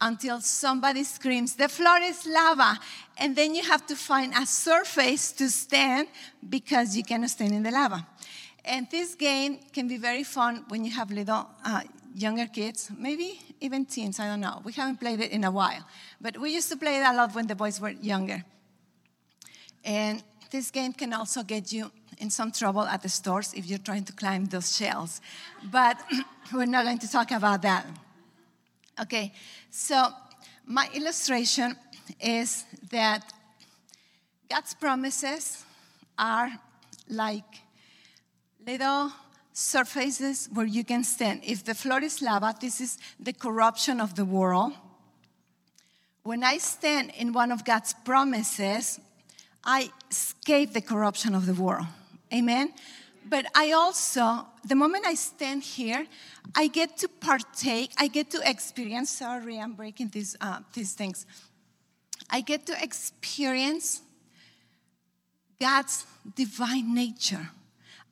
until 0.00 0.40
somebody 0.40 1.04
screams, 1.04 1.54
The 1.54 1.68
floor 1.68 1.98
is 1.98 2.26
lava. 2.26 2.78
And 3.16 3.34
then 3.34 3.54
you 3.54 3.62
have 3.62 3.86
to 3.86 3.96
find 3.96 4.34
a 4.34 4.44
surface 4.46 5.32
to 5.32 5.48
stand 5.48 6.08
because 6.48 6.96
you 6.96 7.04
cannot 7.04 7.30
stand 7.30 7.52
in 7.52 7.62
the 7.62 7.70
lava. 7.70 8.06
And 8.64 8.88
this 8.90 9.14
game 9.14 9.60
can 9.72 9.88
be 9.88 9.96
very 9.96 10.24
fun 10.24 10.64
when 10.68 10.84
you 10.84 10.90
have 10.92 11.10
little, 11.10 11.48
uh, 11.64 11.82
younger 12.14 12.46
kids, 12.46 12.90
maybe 12.96 13.40
even 13.60 13.84
teens, 13.84 14.20
I 14.20 14.26
don't 14.28 14.40
know. 14.40 14.62
We 14.64 14.72
haven't 14.72 15.00
played 15.00 15.20
it 15.20 15.32
in 15.32 15.44
a 15.44 15.50
while. 15.50 15.84
But 16.20 16.38
we 16.38 16.54
used 16.54 16.70
to 16.70 16.76
play 16.76 16.98
it 16.98 17.04
a 17.04 17.12
lot 17.12 17.34
when 17.34 17.46
the 17.46 17.54
boys 17.54 17.80
were 17.80 17.90
younger. 17.90 18.44
And 19.84 20.22
this 20.50 20.70
game 20.70 20.92
can 20.92 21.12
also 21.12 21.42
get 21.42 21.72
you 21.72 21.90
in 22.18 22.30
some 22.30 22.52
trouble 22.52 22.82
at 22.82 23.02
the 23.02 23.08
stores 23.08 23.52
if 23.54 23.66
you're 23.66 23.78
trying 23.78 24.04
to 24.04 24.12
climb 24.12 24.46
those 24.46 24.76
shelves. 24.76 25.20
But 25.70 25.96
we're 26.52 26.66
not 26.66 26.84
going 26.84 26.98
to 27.00 27.10
talk 27.10 27.32
about 27.32 27.62
that. 27.62 27.86
Okay, 29.00 29.32
so 29.70 30.08
my 30.64 30.88
illustration 30.94 31.76
is 32.20 32.64
that 32.90 33.32
God's 34.48 34.74
promises 34.74 35.64
are 36.16 36.50
like 37.08 37.60
little 38.64 39.10
surfaces 39.54 40.48
where 40.52 40.66
you 40.66 40.84
can 40.84 41.04
stand. 41.04 41.40
If 41.44 41.64
the 41.64 41.74
floor 41.74 42.02
is 42.02 42.20
lava, 42.20 42.54
this 42.60 42.80
is 42.80 42.98
the 43.18 43.32
corruption 43.32 44.00
of 44.00 44.16
the 44.16 44.24
world. 44.24 44.72
When 46.24 46.42
I 46.42 46.58
stand 46.58 47.12
in 47.16 47.32
one 47.32 47.52
of 47.52 47.64
God's 47.64 47.94
promises, 48.04 48.98
I 49.64 49.90
escape 50.10 50.72
the 50.72 50.80
corruption 50.80 51.34
of 51.34 51.46
the 51.46 51.54
world. 51.54 51.86
Amen. 52.32 52.72
But 53.26 53.46
I 53.54 53.72
also, 53.72 54.46
the 54.66 54.74
moment 54.74 55.06
I 55.06 55.14
stand 55.14 55.62
here, 55.62 56.06
I 56.54 56.66
get 56.66 56.98
to 56.98 57.08
partake, 57.08 57.92
I 57.96 58.08
get 58.08 58.30
to 58.30 58.40
experience. 58.44 59.10
Sorry, 59.10 59.58
I'm 59.58 59.74
breaking 59.74 60.08
these, 60.08 60.36
uh, 60.40 60.60
these 60.74 60.94
things. 60.94 61.26
I 62.28 62.40
get 62.40 62.66
to 62.66 62.82
experience 62.82 64.02
God's 65.60 66.04
divine 66.34 66.92
nature. 66.94 67.50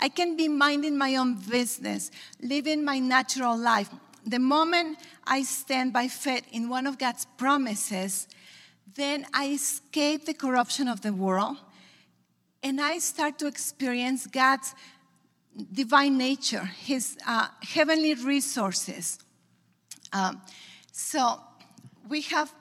I 0.03 0.09
can 0.09 0.37
be 0.37 0.49
minding 0.49 0.99
my 0.99 1.15
own 1.15 1.37
business, 1.37 2.11
living 2.41 2.85
my 2.85 2.99
natural 2.99 3.57
life. 3.57 3.89
The 4.27 4.41
moment 4.41 4.99
I 5.25 5.45
stand 5.45 5.93
by 5.93 6.09
faith 6.09 6.45
in 6.51 6.69
one 6.69 6.89
of 6.89 6.99
God's 6.99 7.25
promises, 7.37 8.27
then 8.97 9.27
I 9.33 9.51
escape 9.51 10.27
the 10.27 10.35
corruption 10.35 10.89
of 10.89 11.03
the 11.03 11.13
world 11.13 11.57
and 12.65 12.81
I 12.81 12.99
start 12.99 13.39
to 13.39 13.47
experience 13.47 14.27
God's 14.27 14.75
divine 15.73 16.19
nature, 16.19 16.65
His 16.65 17.17
uh, 17.25 17.47
heavenly 17.63 18.15
resources. 18.15 19.21
Um, 20.13 20.43
so 20.91 21.41
we 22.09 22.23
have 22.23 22.53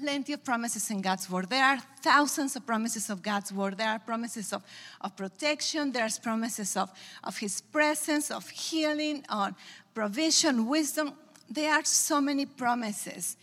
plenty 0.00 0.32
of 0.32 0.44
promises 0.44 0.90
in 0.90 1.00
God's 1.00 1.28
word. 1.30 1.48
There 1.48 1.64
are 1.64 1.78
thousands 2.00 2.56
of 2.56 2.66
promises 2.66 3.10
of 3.10 3.22
God's 3.22 3.52
word. 3.52 3.78
There 3.78 3.88
are 3.88 3.98
promises 3.98 4.52
of, 4.52 4.62
of 5.00 5.16
protection, 5.16 5.92
there's 5.92 6.18
promises 6.18 6.76
of, 6.76 6.90
of 7.24 7.36
His 7.38 7.60
presence, 7.60 8.30
of 8.30 8.48
healing, 8.48 9.24
on 9.28 9.54
provision, 9.94 10.66
wisdom. 10.66 11.14
There 11.48 11.72
are 11.72 11.84
so 11.84 12.20
many 12.20 12.46
promises. 12.46 13.36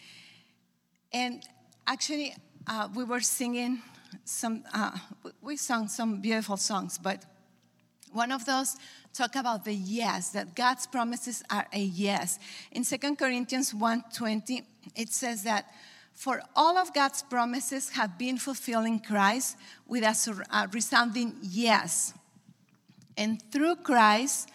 And 1.11 1.43
actually, 1.87 2.35
uh, 2.67 2.89
we 2.95 3.03
were 3.03 3.21
singing 3.21 3.81
some, 4.25 4.63
uh, 4.73 4.97
we 5.41 5.57
sung 5.57 5.87
some 5.87 6.21
beautiful 6.21 6.57
songs, 6.57 6.97
but 6.97 7.25
one 8.11 8.31
of 8.31 8.45
those 8.45 8.75
talk 9.13 9.35
about 9.35 9.65
the 9.65 9.73
yes, 9.73 10.29
that 10.29 10.55
God's 10.55 10.87
promises 10.87 11.43
are 11.49 11.67
a 11.73 11.79
yes. 11.79 12.39
In 12.71 12.83
2 12.83 13.15
Corinthians 13.15 13.73
1.20, 13.73 14.63
it 14.95 15.09
says 15.09 15.43
that 15.43 15.65
for 16.13 16.41
all 16.55 16.77
of 16.77 16.93
God's 16.93 17.21
promises 17.23 17.89
have 17.89 18.17
been 18.17 18.37
fulfilled 18.37 18.85
in 18.85 18.99
Christ 18.99 19.57
with 19.87 20.03
a, 20.03 20.69
resounding 20.71 21.35
yes. 21.41 22.13
And 23.17 23.41
through 23.51 23.77
Christ, 23.77 24.49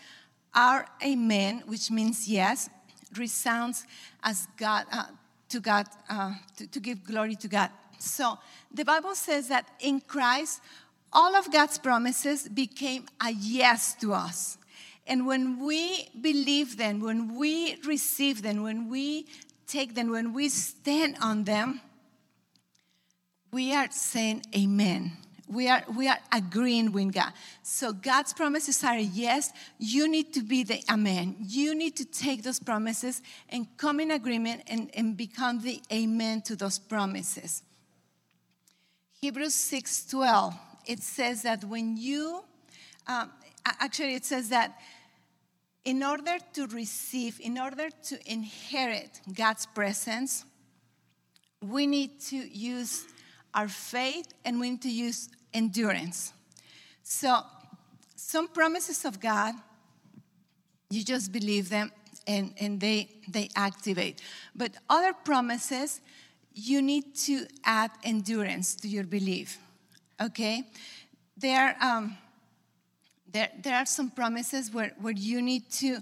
our 0.55 0.87
amen, 1.05 1.65
which 1.67 1.91
means 1.91 2.29
yes, 2.29 2.71
resounds 3.17 3.85
as 4.23 4.49
God, 4.57 4.87
uh, 4.93 5.05
to 5.51 5.61
God, 5.61 5.87
uh, 6.09 6.35
to, 6.57 6.67
to 6.67 6.81
give 6.81 7.05
glory 7.05 7.35
to 7.37 7.49
God. 7.49 7.71
So 7.99 8.39
the 8.73 8.85
Bible 8.85 9.15
says 9.15 9.49
that 9.49 9.69
in 9.81 10.01
Christ, 10.01 10.61
all 11.13 11.35
of 11.37 11.51
God's 11.53 11.79
promises 11.79 12.49
became 12.49 13.07
a 13.21 13.31
yes 13.33 13.95
to 13.97 14.13
us. 14.13 14.59
And 15.07 15.27
when 15.27 15.59
we 15.65 16.09
believe 16.21 16.77
them, 16.77 17.01
when 17.01 17.37
we 17.37 17.77
receive 17.87 18.43
them, 18.43 18.63
when 18.63 18.91
we 18.91 19.27
take 19.69 19.95
them, 19.95 20.11
when 20.11 20.33
we 20.33 20.49
stand 20.49 21.17
on 21.23 21.45
them, 21.45 21.81
we 23.53 23.75
are 23.75 23.89
saying 23.91 24.43
amen. 24.57 25.13
We 25.47 25.69
are, 25.69 25.83
we 25.97 26.09
are 26.09 26.19
agreeing 26.31 26.93
with 26.93 27.15
God. 27.15 27.33
So 27.63 27.93
God's 27.93 28.35
promises 28.35 28.85
are 28.85 28.99
yes. 28.99 29.51
You 29.79 30.07
need 30.09 30.35
to 30.35 30.43
be 30.43 30.63
the 30.63 30.83
amen. 30.91 31.37
You 31.41 31.75
need 31.75 31.97
to 31.97 32.05
take 32.05 32.43
those 32.43 32.59
promises 32.59 33.23
and 33.49 33.67
come 33.79 34.01
in 34.01 34.11
agreement 34.11 34.65
and, 34.67 34.91
and 34.93 35.17
become 35.17 35.63
the 35.63 35.81
amen 35.91 36.43
to 36.43 36.57
those 36.57 36.79
promises. 36.79 37.63
Hebrews 39.21 39.55
6:12 39.55 40.55
it 40.87 41.03
says 41.03 41.43
that 41.43 41.65
when 41.65 41.97
you 41.97 42.43
um, 43.07 43.31
actually 43.65 44.15
it 44.15 44.25
says 44.25 44.49
that 44.49 44.79
in 45.89 46.03
order 46.03 46.37
to 46.53 46.67
receive, 46.67 47.41
in 47.41 47.57
order 47.59 47.89
to 48.03 48.19
inherit 48.31 49.23
God's 49.33 49.65
presence, 49.65 50.45
we 51.63 51.87
need 51.87 52.21
to 52.21 52.37
use 52.37 53.07
our 53.55 53.69
faith 53.69 54.27
and 54.45 54.61
we 54.61 54.69
need 54.69 54.83
to 54.83 54.91
use 54.91 55.31
endurance. 55.55 56.35
So, 57.03 57.41
some 58.17 58.49
promises 58.49 59.07
of 59.07 59.19
God, 59.19 59.55
you 60.91 61.03
just 61.03 61.33
believe 61.33 61.71
them 61.71 61.91
and, 62.27 62.53
and 62.61 62.79
they, 62.79 63.09
they 63.27 63.49
activate. 63.57 64.21
But 64.55 64.73
other 64.91 65.15
promises, 65.15 66.03
you 66.53 66.83
need 66.83 67.17
to 67.29 67.47
add 67.65 67.93
endurance 68.05 68.75
to 68.83 68.89
your 68.89 69.05
belief. 69.05 69.57
Okay? 70.21 70.65
There, 71.39 71.75
um, 71.81 72.19
there, 73.33 73.49
there 73.63 73.77
are 73.77 73.87
some 73.87 74.11
promises 74.11 74.73
where, 74.73 74.93
where 75.01 75.15
you 75.15 75.43
need 75.43 75.71
to 75.73 75.99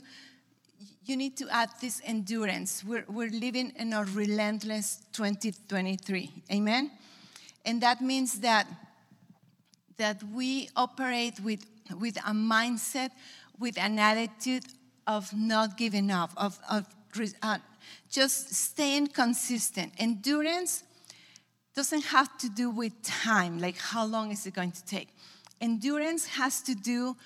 you 1.07 1.17
need 1.17 1.37
to 1.37 1.49
add 1.51 1.71
this 1.81 2.01
endurance. 2.05 2.83
We're, 2.85 3.05
we're 3.09 3.31
living 3.31 3.73
in 3.79 3.93
a 3.93 4.05
relentless 4.05 5.03
2023. 5.12 6.31
Amen? 6.53 6.91
And 7.65 7.81
that 7.81 8.01
means 8.01 8.41
that, 8.41 8.67
that 9.99 10.21
we 10.35 10.69
operate 10.75 11.39
with, 11.39 11.65
with 12.01 12.17
a 12.17 12.33
mindset, 12.33 13.11
with 13.59 13.79
an 13.79 14.01
attitude 14.01 14.65
of 15.07 15.33
not 15.33 15.77
giving 15.77 16.11
up, 16.11 16.31
of, 16.37 16.59
of 16.69 16.87
uh, 17.41 17.59
just 18.11 18.53
staying 18.53 19.07
consistent. 19.07 19.93
Endurance 19.99 20.83
doesn't 21.77 22.07
have 22.07 22.37
to 22.39 22.49
do 22.49 22.69
with 22.69 23.01
time, 23.03 23.59
like 23.61 23.79
how 23.79 24.05
long 24.05 24.33
is 24.33 24.45
it 24.47 24.55
going 24.55 24.73
to 24.73 24.85
take. 24.85 25.09
Endurance 25.61 26.27
has 26.27 26.61
to 26.62 26.75
do 26.75 27.16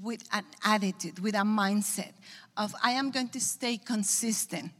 with 0.00 0.26
an 0.32 0.44
attitude, 0.64 1.18
with 1.18 1.34
a 1.34 1.38
mindset 1.38 2.12
of 2.56 2.74
I 2.82 2.92
am 2.92 3.10
going 3.10 3.28
to 3.30 3.40
stay 3.40 3.76
consistent. 3.76 4.70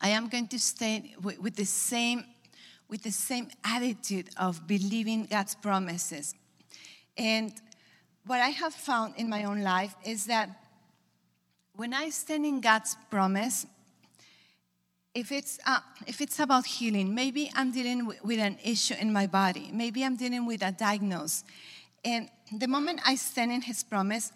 I 0.00 0.10
am 0.10 0.28
going 0.28 0.48
to 0.48 0.58
stay 0.58 1.14
with, 1.22 1.38
with 1.40 1.56
the 1.56 1.64
same 1.64 2.24
with 2.88 3.02
the 3.02 3.10
same 3.10 3.48
attitude 3.64 4.30
of 4.38 4.66
believing 4.66 5.26
God's 5.26 5.54
promises. 5.54 6.34
And 7.16 7.52
what 8.26 8.40
I 8.40 8.48
have 8.48 8.74
found 8.74 9.14
in 9.16 9.28
my 9.28 9.44
own 9.44 9.60
life 9.60 9.94
is 10.04 10.26
that 10.26 10.48
when 11.74 11.92
I 11.92 12.08
stand 12.08 12.46
in 12.46 12.60
God's 12.60 12.96
promise, 13.10 13.66
if 15.14 15.32
it's, 15.32 15.58
uh, 15.66 15.80
if 16.06 16.20
it's 16.20 16.38
about 16.38 16.66
healing, 16.66 17.14
maybe 17.14 17.50
I'm 17.54 17.72
dealing 17.72 18.06
with, 18.06 18.24
with 18.24 18.38
an 18.38 18.58
issue 18.64 18.94
in 19.00 19.12
my 19.12 19.26
body, 19.26 19.70
maybe 19.72 20.04
I'm 20.04 20.16
dealing 20.16 20.46
with 20.46 20.62
a 20.62 20.72
diagnosis. 20.72 21.44
And 22.04 22.28
the 22.56 22.68
moment 22.68 23.00
I 23.04 23.16
stand 23.16 23.52
in 23.52 23.62
His 23.62 23.82
promise, 23.82 24.32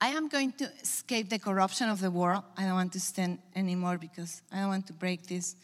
I 0.00 0.08
am 0.08 0.28
going 0.28 0.52
to 0.52 0.70
escape 0.80 1.28
the 1.28 1.38
corruption 1.38 1.88
of 1.88 2.00
the 2.00 2.10
world. 2.10 2.44
I 2.56 2.62
don't 2.64 2.74
want 2.74 2.92
to 2.92 3.00
stand 3.00 3.38
anymore 3.56 3.98
because 3.98 4.42
I 4.52 4.60
don't 4.60 4.68
want 4.68 4.86
to 4.86 4.92
break 4.92 5.26
this. 5.26 5.56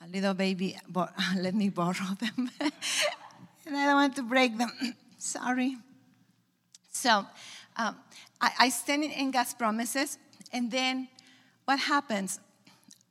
A 0.00 0.08
little 0.08 0.34
baby, 0.34 0.76
but 0.88 1.12
let 1.36 1.54
me 1.54 1.68
borrow 1.68 2.16
them. 2.18 2.50
and 2.60 3.76
I 3.76 3.86
don't 3.86 3.94
want 3.94 4.16
to 4.16 4.22
break 4.22 4.56
them. 4.58 4.70
Sorry. 5.18 5.76
So 6.90 7.24
um, 7.76 7.96
I, 8.40 8.50
I 8.60 8.68
stand 8.68 9.04
in 9.04 9.30
God's 9.30 9.54
promises, 9.54 10.18
and 10.52 10.70
then 10.70 11.08
what 11.64 11.78
happens? 11.78 12.40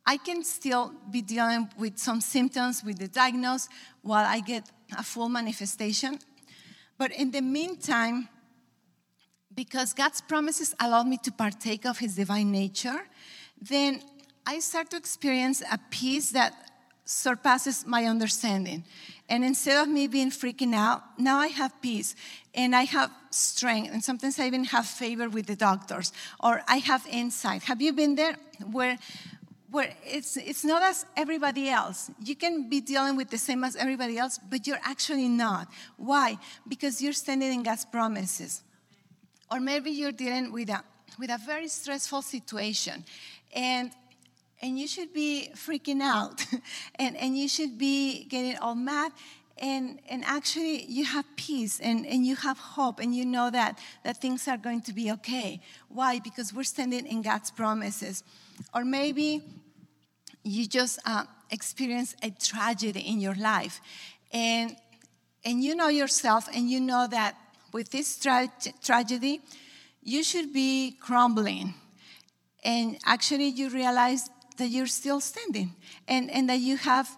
I 0.05 0.17
can 0.17 0.43
still 0.43 0.93
be 1.09 1.21
dealing 1.21 1.69
with 1.77 1.97
some 1.97 2.21
symptoms 2.21 2.83
with 2.83 2.97
the 2.97 3.07
diagnosis 3.07 3.69
while 4.01 4.25
I 4.25 4.39
get 4.39 4.69
a 4.97 5.03
full 5.03 5.29
manifestation. 5.29 6.19
But 7.01 7.11
in 7.13 7.31
the 7.31 7.41
meantime, 7.41 8.29
because 9.55 9.91
God's 9.91 10.21
promises 10.21 10.75
allow 10.79 11.01
me 11.01 11.17
to 11.23 11.31
partake 11.31 11.83
of 11.83 11.97
His 11.97 12.15
divine 12.15 12.51
nature, 12.51 13.01
then 13.59 14.03
I 14.45 14.59
start 14.59 14.91
to 14.91 14.97
experience 14.97 15.63
a 15.71 15.79
peace 15.89 16.29
that 16.29 16.53
surpasses 17.03 17.87
my 17.87 18.05
understanding. 18.05 18.83
And 19.29 19.43
instead 19.43 19.81
of 19.81 19.87
me 19.89 20.05
being 20.05 20.29
freaking 20.29 20.75
out, 20.75 21.01
now 21.17 21.39
I 21.39 21.47
have 21.47 21.73
peace 21.81 22.13
and 22.53 22.75
I 22.75 22.83
have 22.83 23.09
strength. 23.31 23.89
And 23.91 24.03
sometimes 24.03 24.37
I 24.37 24.45
even 24.45 24.65
have 24.65 24.85
favor 24.85 25.27
with 25.27 25.47
the 25.47 25.55
doctors 25.55 26.13
or 26.39 26.61
I 26.67 26.77
have 26.77 27.07
insight. 27.07 27.63
Have 27.63 27.81
you 27.81 27.93
been 27.93 28.13
there 28.13 28.35
where, 28.71 28.99
where 29.71 29.93
it's, 30.05 30.37
it's 30.37 30.63
not 30.63 30.83
as 30.83 31.05
everybody 31.15 31.69
else? 31.69 32.11
You 32.23 32.35
can 32.35 32.69
be 32.69 32.81
dealing 32.81 33.15
with 33.15 33.29
the 33.29 33.37
same 33.37 33.63
as 33.63 33.75
everybody 33.75 34.17
else, 34.17 34.37
but 34.37 34.67
you're 34.67 34.81
actually 34.83 35.29
not. 35.29 35.67
Why? 35.97 36.37
Because 36.67 37.01
you're 37.01 37.13
standing 37.13 37.53
in 37.53 37.63
God's 37.63 37.85
promises. 37.85 38.63
Or 39.49 39.59
maybe 39.59 39.91
you're 39.91 40.11
dealing 40.11 40.51
with 40.51 40.69
a, 40.69 40.83
with 41.17 41.29
a 41.29 41.39
very 41.45 41.67
stressful 41.67 42.21
situation 42.21 43.03
and 43.53 43.91
and 44.63 44.77
you 44.77 44.87
should 44.87 45.11
be 45.11 45.49
freaking 45.55 46.01
out 46.01 46.45
and, 46.95 47.17
and 47.17 47.35
you 47.35 47.47
should 47.47 47.79
be 47.79 48.25
getting 48.25 48.57
all 48.57 48.75
mad 48.75 49.11
and, 49.57 49.99
and 50.09 50.23
actually 50.25 50.85
you 50.85 51.05
have 51.05 51.25
peace 51.35 51.79
and, 51.79 52.05
and 52.05 52.25
you 52.25 52.35
have 52.35 52.57
hope 52.57 52.99
and 52.99 53.13
you 53.15 53.25
know 53.25 53.49
that, 53.49 53.77
that 54.03 54.17
things 54.17 54.47
are 54.47 54.57
going 54.57 54.81
to 54.81 54.93
be 54.93 55.11
okay 55.11 55.59
why 55.87 56.19
because 56.19 56.53
we're 56.53 56.63
standing 56.63 57.05
in 57.05 57.21
god's 57.21 57.51
promises 57.51 58.23
or 58.73 58.85
maybe 58.85 59.41
you 60.43 60.65
just 60.67 60.99
uh, 61.05 61.23
experience 61.49 62.15
a 62.23 62.29
tragedy 62.31 63.01
in 63.01 63.19
your 63.19 63.35
life 63.35 63.81
and 64.31 64.75
and 65.43 65.63
you 65.63 65.75
know 65.75 65.87
yourself 65.87 66.47
and 66.53 66.69
you 66.69 66.79
know 66.79 67.07
that 67.09 67.35
with 67.73 67.89
this 67.89 68.19
tra- 68.19 68.51
tragedy 68.83 69.41
you 70.03 70.23
should 70.23 70.53
be 70.53 70.97
crumbling 70.99 71.73
and 72.63 72.97
actually 73.05 73.47
you 73.47 73.69
realize 73.69 74.29
that 74.57 74.67
you're 74.67 74.87
still 74.87 75.19
standing 75.19 75.73
and, 76.07 76.29
and 76.29 76.49
that 76.49 76.59
you 76.59 76.77
have 76.77 77.09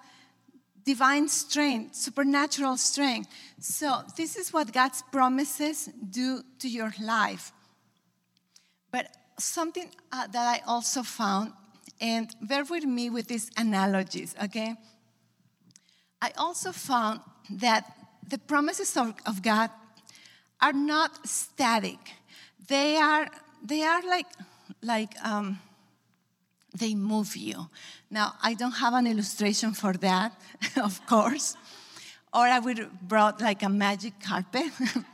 divine 0.85 1.27
strength, 1.27 1.95
supernatural 1.95 2.77
strength. 2.77 3.29
So, 3.59 4.03
this 4.17 4.35
is 4.35 4.51
what 4.51 4.71
God's 4.73 5.01
promises 5.11 5.89
do 6.09 6.41
to 6.59 6.69
your 6.69 6.93
life. 7.01 7.51
But 8.91 9.07
something 9.39 9.89
uh, 10.11 10.27
that 10.27 10.61
I 10.61 10.61
also 10.67 11.03
found, 11.03 11.53
and 12.03 12.35
bear 12.41 12.65
with 12.65 12.83
me 12.83 13.09
with 13.09 13.27
these 13.27 13.49
analogies, 13.55 14.35
okay? 14.43 14.75
I 16.21 16.31
also 16.37 16.73
found 16.73 17.21
that 17.49 17.89
the 18.27 18.37
promises 18.37 18.97
of, 18.97 19.13
of 19.25 19.41
God 19.41 19.69
are 20.61 20.73
not 20.73 21.25
static. 21.25 21.97
They 22.67 22.97
are, 22.97 23.29
they 23.63 23.83
are 23.83 24.01
like, 24.01 24.27
like 24.81 25.13
um, 25.23 25.59
they 26.77 26.93
move 26.93 27.37
you. 27.37 27.69
Now, 28.11 28.33
I 28.43 28.53
don't 28.53 28.73
have 28.73 28.93
an 28.93 29.07
illustration 29.07 29.71
for 29.71 29.93
that, 29.93 30.33
of 30.83 31.05
course, 31.05 31.55
or 32.33 32.41
I 32.41 32.59
would 32.59 32.79
have 32.79 33.01
brought 33.01 33.39
like 33.39 33.63
a 33.63 33.69
magic 33.69 34.19
carpet. 34.19 34.71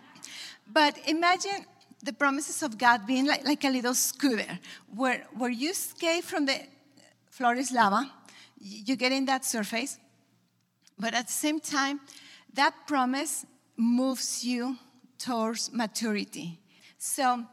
but 0.73 0.97
imagine 1.07 1.65
the 2.01 2.13
promises 2.13 2.63
of 2.63 2.79
God 2.79 3.05
being 3.05 3.27
like, 3.27 3.45
like 3.45 3.63
a 3.63 3.69
little 3.69 3.93
scooter 3.93 4.57
where, 4.95 5.27
where 5.37 5.51
you 5.51 5.69
escape 5.69 6.23
from 6.23 6.47
the 6.47 6.59
floor 7.29 7.55
is 7.55 7.71
lava, 7.71 8.11
you 8.59 8.95
get 8.95 9.11
in 9.11 9.25
that 9.25 9.45
surface, 9.45 9.97
but 10.97 11.13
at 11.13 11.27
the 11.27 11.33
same 11.33 11.59
time, 11.59 12.01
that 12.53 12.73
promise 12.87 13.45
moves 13.77 14.43
you 14.43 14.77
towards 15.17 15.71
maturity. 15.71 16.59
So, 16.97 17.45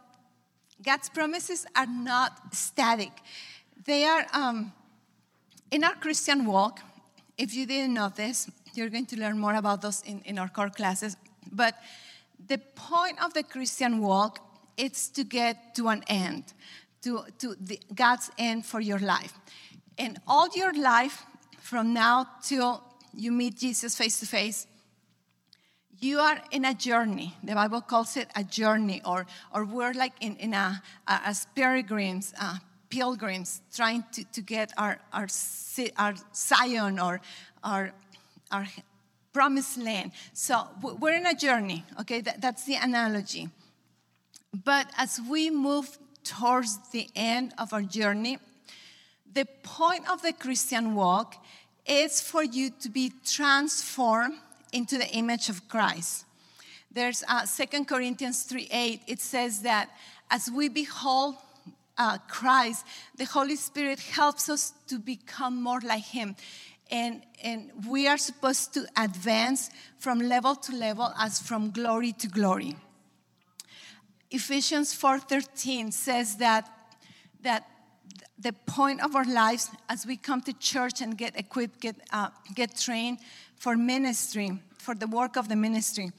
God's 0.83 1.09
promises 1.09 1.65
are 1.75 1.87
not 1.87 2.55
static. 2.55 3.12
They 3.85 4.05
are, 4.05 4.27
um, 4.33 4.73
in 5.71 5.85
our 5.85 5.95
Christian 5.95 6.45
walk, 6.45 6.81
if 7.39 7.55
you 7.55 7.67
didn't 7.67 7.95
know 7.95 8.09
this, 8.09 8.51
you're 8.75 8.89
going 8.91 9.07
to 9.07 9.19
learn 9.19 9.39
more 9.39 9.55
about 9.55 9.83
those 9.83 10.03
in, 10.03 10.21
in 10.25 10.39
our 10.39 10.49
core 10.49 10.71
classes. 10.71 11.17
But 11.51 11.75
the 12.49 12.59
point 12.59 13.23
of 13.23 13.33
the 13.35 13.43
Christian 13.43 14.01
walk 14.01 14.41
is 14.77 15.09
to 15.11 15.25
get 15.25 15.75
to 15.77 15.89
an 15.89 16.03
end, 16.09 16.53
to, 17.03 17.25
to 17.39 17.57
the, 17.61 17.81
God's 17.95 18.31
end 18.39 18.67
for 18.67 18.81
your 18.81 18.99
life. 18.99 19.33
And 19.99 20.21
all 20.27 20.49
your 20.55 20.73
life, 20.73 21.25
from 21.59 21.93
now 21.93 22.27
till 22.43 22.83
you 23.15 23.33
meet 23.33 23.57
Jesus 23.57 23.97
face 23.97 24.21
to 24.21 24.27
face, 24.27 24.67
you 25.99 26.19
are 26.19 26.39
in 26.51 26.65
a 26.65 26.75
journey. 26.75 27.35
The 27.43 27.55
Bible 27.55 27.81
calls 27.81 28.17
it 28.17 28.29
a 28.37 28.45
journey, 28.45 29.01
or, 29.05 29.27
or 29.55 29.65
we're 29.65 29.95
like 29.95 30.13
in, 30.21 30.37
in 30.37 30.53
a, 30.53 30.83
as 31.09 31.47
pilgrims, 31.55 32.35
uh, 32.39 32.59
pilgrims 32.91 33.63
trying 33.75 34.05
to, 34.13 34.25
to 34.33 34.43
get 34.43 34.73
our, 34.77 34.99
our, 35.13 35.27
our 35.97 36.15
Zion 36.35 36.99
or 36.99 37.21
our, 37.65 37.93
our 38.53 38.67
promised 39.33 39.79
land. 39.79 40.13
So 40.35 40.69
we're 40.83 41.15
in 41.15 41.27
a 41.27 41.35
journey, 41.35 41.85
okay? 42.01 42.21
That, 42.21 42.43
that's 42.43 42.65
the 42.67 42.77
analogy. 42.77 43.49
But 44.65 44.87
as 44.97 45.21
we 45.29 45.51
move 45.51 45.99
towards 46.25 46.79
the 46.91 47.09
end 47.15 47.55
of 47.59 47.73
our 47.73 47.83
journey, 47.83 48.39
the 49.37 49.44
point 49.62 50.11
of 50.11 50.22
the 50.22 50.33
Christian 50.33 50.94
walk 50.94 51.37
is 51.85 52.22
for 52.22 52.42
you 52.42 52.70
to 52.81 52.88
be 52.88 53.12
transformed 53.25 54.38
into 54.72 54.96
the 54.96 55.09
image 55.09 55.51
of 55.51 55.68
Christ. 55.68 56.25
There's 56.90 57.22
uh, 57.29 57.44
2 57.44 57.85
Corinthians 57.85 58.44
3 58.44 58.68
8, 58.72 59.01
it 59.07 59.20
says 59.20 59.61
that 59.61 59.90
as 60.31 60.51
we 60.51 60.70
behold 60.70 61.37
uh, 61.99 62.16
Christ, 62.29 62.87
the 63.16 63.27
Holy 63.27 63.57
Spirit 63.57 64.01
helps 64.01 64.49
us 64.49 64.72
to 64.88 64.99
become 64.99 65.62
more 65.62 65.81
like 65.81 66.05
Him. 66.05 66.35
And, 66.90 67.22
and 67.44 67.70
we 67.87 68.09
are 68.09 68.16
supposed 68.16 68.72
to 68.75 68.87
advance 68.96 69.68
from 69.99 70.18
level 70.18 70.55
to 70.55 70.75
level 70.75 71.12
as 71.20 71.40
from 71.40 71.72
glory 71.72 72.12
to 72.12 72.29
glory. 72.29 72.75
Ephesians 74.31 74.94
4:13 74.94 75.92
says 75.92 76.37
that, 76.37 76.68
that 77.42 77.68
the 78.38 78.53
point 78.53 79.03
of 79.03 79.16
our 79.16 79.25
lives 79.25 79.70
as 79.88 80.07
we 80.07 80.16
come 80.16 80.40
to 80.42 80.53
church 80.53 81.01
and 81.01 81.16
get 81.16 81.38
equipped, 81.38 81.81
get, 81.81 81.96
uh, 82.12 82.29
get 82.55 82.77
trained 82.77 83.18
for 83.57 83.77
ministry, 83.77 84.59
for 84.79 84.94
the 84.94 85.07
work 85.07 85.37
of 85.37 85.49
the 85.49 85.57
ministry, 85.57 86.11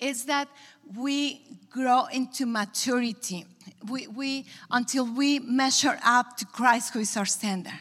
is 0.00 0.24
that 0.24 0.48
we 0.96 1.40
grow 1.70 2.06
into 2.06 2.46
maturity. 2.46 3.46
We, 3.88 4.08
we, 4.08 4.46
until 4.70 5.06
we 5.06 5.38
measure 5.38 5.98
up 6.04 6.36
to 6.38 6.46
Christ, 6.46 6.92
who 6.92 7.00
is 7.00 7.16
our 7.16 7.24
standard. 7.24 7.72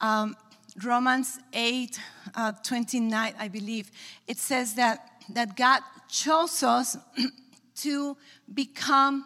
Um, 0.00 0.36
Romans 0.82 1.38
8 1.52 2.00
uh, 2.34 2.52
29, 2.62 3.34
I 3.38 3.48
believe, 3.48 3.90
it 4.26 4.38
says 4.38 4.74
that, 4.74 5.06
that 5.30 5.56
God 5.56 5.82
chose 6.08 6.62
us 6.62 6.96
to 7.76 8.16
become, 8.52 9.24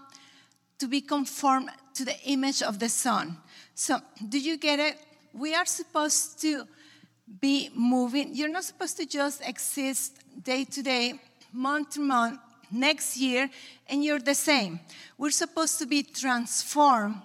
to 0.79 0.89
be 0.89 1.01
conformed 1.01 1.71
to 1.99 2.05
the 2.05 2.19
image 2.27 2.63
of 2.63 2.79
the 2.79 2.89
Son. 2.89 3.37
So, 3.75 3.99
do 4.29 4.39
you 4.39 4.57
get 4.57 4.79
it? 4.79 4.97
We 5.33 5.55
are 5.55 5.67
supposed 5.67 6.41
to 6.43 6.65
be 7.41 7.71
moving. 7.75 8.35
You're 8.35 8.49
not 8.49 8.65
supposed 8.65 8.97
to 8.99 9.07
just 9.07 9.43
exist 9.47 10.23
day 10.43 10.65
to 10.65 10.83
day 10.83 11.21
month 11.53 11.91
to 11.95 12.01
month, 12.01 12.39
next 12.71 13.17
year, 13.17 13.51
and 13.89 14.05
you're 14.05 14.21
the 14.21 14.35
same. 14.35 14.79
We're 15.17 15.33
supposed 15.33 15.81
to 15.81 15.87
be 15.87 16.05
transformed 16.05 17.17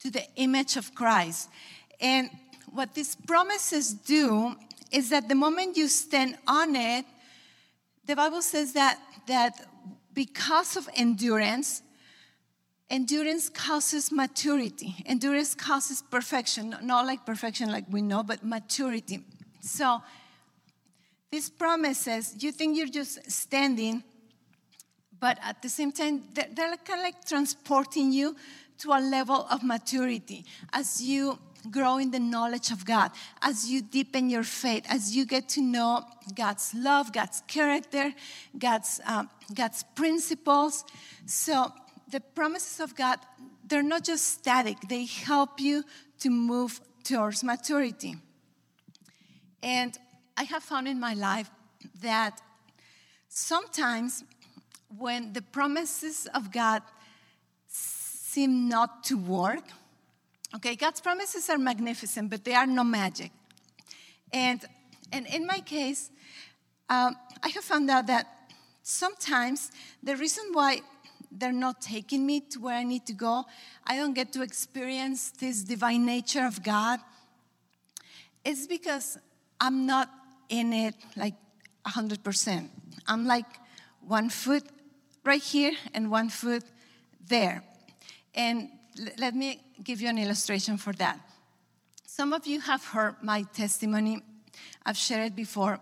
to 0.00 0.10
the 0.10 0.24
image 0.34 0.76
of 0.76 0.92
Christ. 0.94 1.48
And 2.00 2.30
what 2.72 2.94
these 2.94 3.14
promises 3.14 3.92
do 3.92 4.56
is 4.90 5.10
that 5.10 5.28
the 5.28 5.36
moment 5.36 5.76
you 5.76 5.86
stand 5.86 6.36
on 6.48 6.74
it, 6.74 7.04
the 8.06 8.16
Bible 8.16 8.42
says 8.42 8.72
that, 8.72 8.98
that 9.28 9.68
because 10.14 10.76
of 10.76 10.88
endurance, 10.96 11.82
endurance 12.90 13.48
causes 13.48 14.10
maturity. 14.10 14.96
Endurance 15.06 15.54
causes 15.54 16.02
perfection, 16.02 16.74
not 16.82 17.06
like 17.06 17.24
perfection 17.26 17.70
like 17.70 17.84
we 17.90 18.02
know, 18.02 18.22
but 18.22 18.44
maturity. 18.44 19.20
So 19.60 20.00
these 21.30 21.50
promises, 21.50 22.34
you 22.42 22.52
think 22.52 22.76
you're 22.76 22.86
just 22.86 23.30
standing, 23.30 24.02
but 25.20 25.38
at 25.42 25.60
the 25.62 25.68
same 25.68 25.92
time, 25.92 26.24
they're, 26.32 26.48
they're 26.54 26.76
kind 26.76 27.00
of 27.00 27.04
like 27.04 27.24
transporting 27.26 28.12
you 28.12 28.36
to 28.78 28.92
a 28.92 29.00
level 29.00 29.46
of 29.50 29.62
maturity 29.62 30.44
as 30.72 31.02
you 31.02 31.38
grow 31.70 31.98
in 31.98 32.10
the 32.10 32.20
knowledge 32.20 32.70
of 32.70 32.84
God, 32.84 33.10
as 33.42 33.68
you 33.68 33.82
deepen 33.82 34.30
your 34.30 34.44
faith, 34.44 34.86
as 34.88 35.14
you 35.14 35.26
get 35.26 35.48
to 35.50 35.60
know 35.60 36.04
God's 36.34 36.72
love, 36.74 37.12
God's 37.12 37.42
character, 37.48 38.14
God's, 38.56 39.00
um, 39.06 39.28
God's 39.52 39.82
principles. 39.94 40.84
So 41.26 41.72
the 42.10 42.20
promises 42.20 42.80
of 42.80 42.94
God, 42.94 43.18
they're 43.66 43.82
not 43.82 44.04
just 44.04 44.24
static, 44.24 44.76
they 44.88 45.04
help 45.04 45.60
you 45.60 45.84
to 46.20 46.30
move 46.30 46.80
towards 47.04 47.44
maturity. 47.44 48.16
And 49.62 49.96
I 50.36 50.44
have 50.44 50.62
found 50.62 50.88
in 50.88 51.00
my 51.00 51.14
life 51.14 51.50
that 52.00 52.40
sometimes 53.28 54.24
when 54.96 55.32
the 55.32 55.42
promises 55.42 56.26
of 56.34 56.52
God 56.52 56.82
seem 57.68 58.68
not 58.68 59.04
to 59.04 59.18
work, 59.18 59.64
okay, 60.54 60.76
God's 60.76 61.00
promises 61.00 61.50
are 61.50 61.58
magnificent, 61.58 62.30
but 62.30 62.44
they 62.44 62.54
are 62.54 62.66
no 62.66 62.84
magic. 62.84 63.30
And 64.32 64.64
And 65.10 65.26
in 65.26 65.46
my 65.46 65.60
case, 65.64 66.10
um, 66.90 67.16
I 67.42 67.48
have 67.54 67.64
found 67.64 67.88
out 67.90 68.06
that 68.06 68.26
sometimes 68.82 69.70
the 70.02 70.16
reason 70.16 70.44
why 70.52 70.82
they're 71.30 71.52
not 71.52 71.80
taking 71.80 72.24
me 72.24 72.40
to 72.40 72.60
where 72.60 72.76
I 72.76 72.84
need 72.84 73.06
to 73.06 73.12
go, 73.12 73.44
I 73.86 73.96
don't 73.96 74.14
get 74.14 74.32
to 74.32 74.42
experience 74.42 75.30
this 75.30 75.62
divine 75.62 76.06
nature 76.06 76.46
of 76.46 76.62
God, 76.62 77.00
it's 78.44 78.66
because 78.66 79.18
I'm 79.60 79.86
not 79.86 80.08
in 80.48 80.72
it 80.72 80.94
like 81.16 81.34
100%. 81.86 82.68
I'm 83.06 83.26
like 83.26 83.46
one 84.00 84.30
foot 84.30 84.64
right 85.24 85.42
here 85.42 85.72
and 85.94 86.10
one 86.10 86.28
foot 86.28 86.64
there. 87.26 87.62
And 88.34 88.68
let 89.18 89.34
me 89.34 89.60
give 89.82 90.00
you 90.00 90.08
an 90.08 90.18
illustration 90.18 90.76
for 90.76 90.92
that. 90.94 91.18
Some 92.06 92.32
of 92.32 92.46
you 92.46 92.60
have 92.60 92.84
heard 92.84 93.16
my 93.22 93.42
testimony. 93.54 94.22
I've 94.84 94.96
shared 94.96 95.26
it 95.26 95.36
before. 95.36 95.78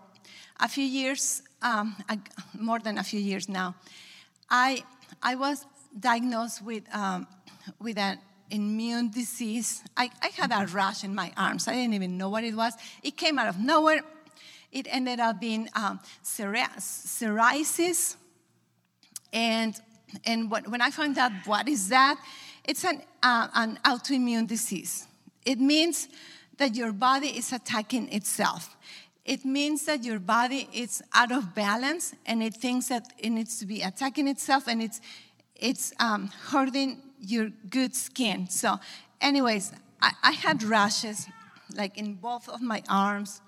A 0.59 0.67
few 0.67 0.83
years, 0.83 1.41
um, 1.61 1.95
more 2.53 2.79
than 2.79 2.97
a 2.97 3.03
few 3.03 3.19
years 3.19 3.47
now, 3.47 3.75
I, 4.49 4.83
I 5.21 5.35
was 5.35 5.65
diagnosed 5.99 6.63
with, 6.63 6.83
um, 6.93 7.27
with 7.79 7.97
an 7.97 8.19
immune 8.49 9.09
disease. 9.09 9.83
I, 9.95 10.09
I 10.21 10.27
had 10.27 10.51
a 10.51 10.67
rash 10.67 11.03
in 11.03 11.13
my 11.13 11.31
arms. 11.35 11.67
I 11.67 11.73
didn't 11.73 11.93
even 11.93 12.17
know 12.17 12.29
what 12.29 12.43
it 12.43 12.55
was. 12.55 12.73
It 13.03 13.17
came 13.17 13.39
out 13.39 13.47
of 13.47 13.59
nowhere. 13.59 14.01
It 14.71 14.87
ended 14.89 15.19
up 15.19 15.39
being 15.39 15.69
um, 15.75 15.99
psoriasis. 16.23 18.15
And, 19.33 19.75
and 20.25 20.51
what, 20.51 20.67
when 20.67 20.81
I 20.81 20.91
found 20.91 21.17
out 21.17 21.31
what 21.45 21.67
is 21.67 21.89
that, 21.89 22.19
it's 22.63 22.83
an, 22.83 23.01
uh, 23.23 23.47
an 23.53 23.79
autoimmune 23.85 24.47
disease. 24.47 25.07
It 25.45 25.59
means 25.59 26.09
that 26.57 26.75
your 26.75 26.91
body 26.91 27.27
is 27.29 27.53
attacking 27.53 28.11
itself. 28.11 28.75
It 29.27 29.43
means 29.43 29.83
that 29.85 30.05
your 30.05 30.19
body 30.19 30.69
is 30.73 31.03
out 31.13 31.33
of 31.33 31.53
balance 31.53 32.15
and 32.25 32.41
it 32.41 32.53
thinks 32.53 32.87
that 32.87 33.11
it 33.17 33.29
needs 33.29 33.59
to 33.59 33.65
be 33.65 33.81
attacking 33.81 34.29
itself 34.29 34.69
and 34.69 34.81
it's, 34.81 35.01
it's 35.53 35.91
um, 35.99 36.31
hurting 36.47 37.01
your 37.19 37.49
good 37.69 37.93
skin. 37.93 38.49
So, 38.49 38.79
anyways, 39.19 39.73
I, 40.01 40.11
I 40.23 40.31
had 40.31 40.63
rashes 40.63 41.27
like 41.75 41.97
in 41.97 42.13
both 42.13 42.47
of 42.47 42.61
my 42.61 42.81
arms. 42.87 43.41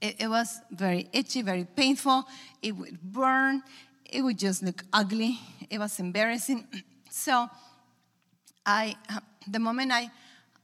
It, 0.00 0.16
it 0.22 0.28
was 0.28 0.58
very 0.72 1.08
itchy, 1.12 1.42
very 1.42 1.64
painful. 1.64 2.24
It 2.60 2.72
would 2.72 3.00
burn. 3.00 3.62
It 4.04 4.22
would 4.22 4.40
just 4.40 4.60
look 4.60 4.82
ugly. 4.92 5.38
It 5.70 5.78
was 5.78 5.98
embarrassing. 6.00 6.66
So, 7.12 7.48
I, 8.64 8.94
the 9.48 9.58
moment 9.58 9.90
I, 9.90 10.10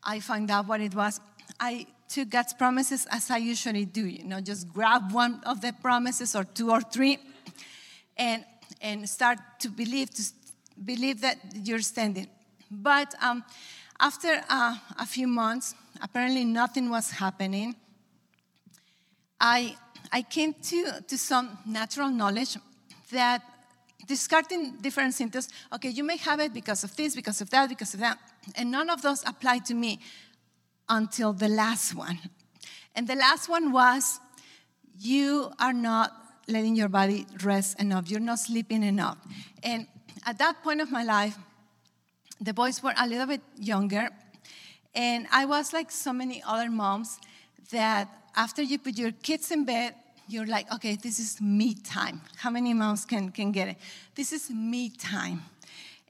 I 0.01 0.21
found 0.21 0.49
out 0.49 0.69
what 0.69 0.81
it 0.81 0.95
was, 0.95 1.21
I 1.59 1.89
took 2.09 2.31
God's 2.31 2.55
promises 2.55 3.07
as 3.11 3.31
I 3.31 3.39
usually 3.39 3.85
do. 3.85 4.07
You 4.07 4.25
know, 4.25 4.41
just 4.41 4.73
grab 4.73 5.13
one 5.13 5.41
of 5.45 5.61
the 5.61 5.73
promises 5.73 6.35
or 6.35 6.45
two 6.45 6.71
or 6.71 6.81
three, 6.81 7.19
and 8.17 8.45
and 8.81 9.09
start 9.09 9.39
to 9.61 9.69
believe 9.69 10.11
to 10.11 10.23
believe 10.85 11.21
that 11.21 11.39
you're 11.65 11.81
standing. 11.81 12.29
But 12.71 13.15
um, 13.23 13.45
after 14.01 14.43
uh, 14.49 14.77
a 14.99 15.07
few 15.07 15.27
months, 15.27 15.75
apparently 16.03 16.45
nothing 16.45 16.91
was 16.91 17.11
happening. 17.11 17.75
I 19.41 19.77
I 20.13 20.23
came 20.23 20.55
to 20.55 21.03
to 21.07 21.19
some 21.19 21.59
natural 21.67 22.11
knowledge 22.11 22.57
that 23.13 23.43
discarding 24.07 24.77
different 24.81 25.15
symptoms, 25.15 25.49
okay, 25.73 25.89
you 25.89 26.05
may 26.05 26.17
have 26.17 26.41
it 26.41 26.55
because 26.55 26.85
of 26.85 26.95
this, 26.97 27.15
because 27.15 27.41
of 27.41 27.51
that, 27.51 27.69
because 27.69 27.95
of 27.95 28.01
that. 28.01 28.19
And 28.55 28.71
none 28.71 28.89
of 28.89 29.03
those 29.03 29.25
applied 29.27 29.65
to 29.67 29.75
me 29.75 29.99
until 30.89 31.33
the 31.33 31.49
last 31.49 31.95
one. 31.95 32.19
And 32.95 33.07
the 33.07 33.15
last 33.15 33.49
one 33.49 33.73
was 33.73 34.21
you 34.99 35.53
are 35.59 35.73
not 35.73 36.13
letting 36.49 36.77
your 36.77 36.89
body 36.89 37.27
rest 37.43 37.81
enough, 37.81 38.11
you're 38.11 38.21
not 38.21 38.39
sleeping 38.39 38.83
enough. 38.83 39.19
And 39.63 39.87
at 40.25 40.39
that 40.39 40.63
point 40.63 40.81
of 40.81 40.91
my 40.91 41.03
life, 41.03 41.37
the 42.41 42.53
boys 42.53 42.83
were 42.83 42.95
a 42.97 43.07
little 43.07 43.27
bit 43.27 43.41
younger. 43.59 44.09
And 44.95 45.27
I 45.31 45.45
was 45.45 45.73
like 45.73 45.91
so 45.91 46.13
many 46.13 46.43
other 46.47 46.71
moms 46.71 47.19
that 47.71 48.09
after 48.35 48.63
you 48.63 48.79
put 48.79 48.97
your 48.97 49.13
kids 49.13 49.51
in 49.51 49.65
bed, 49.65 49.95
you're 50.29 50.47
like, 50.47 50.73
okay, 50.75 50.97
this 50.97 51.19
is 51.19 51.41
me 51.41 51.75
time. 51.75 52.21
How 52.37 52.51
many 52.51 52.75
moms 52.75 53.05
can, 53.05 53.31
can 53.31 53.53
get 53.53 53.69
it? 53.69 53.77
This 54.15 54.33
is 54.33 54.51
me 54.51 54.91
time. 54.91 55.43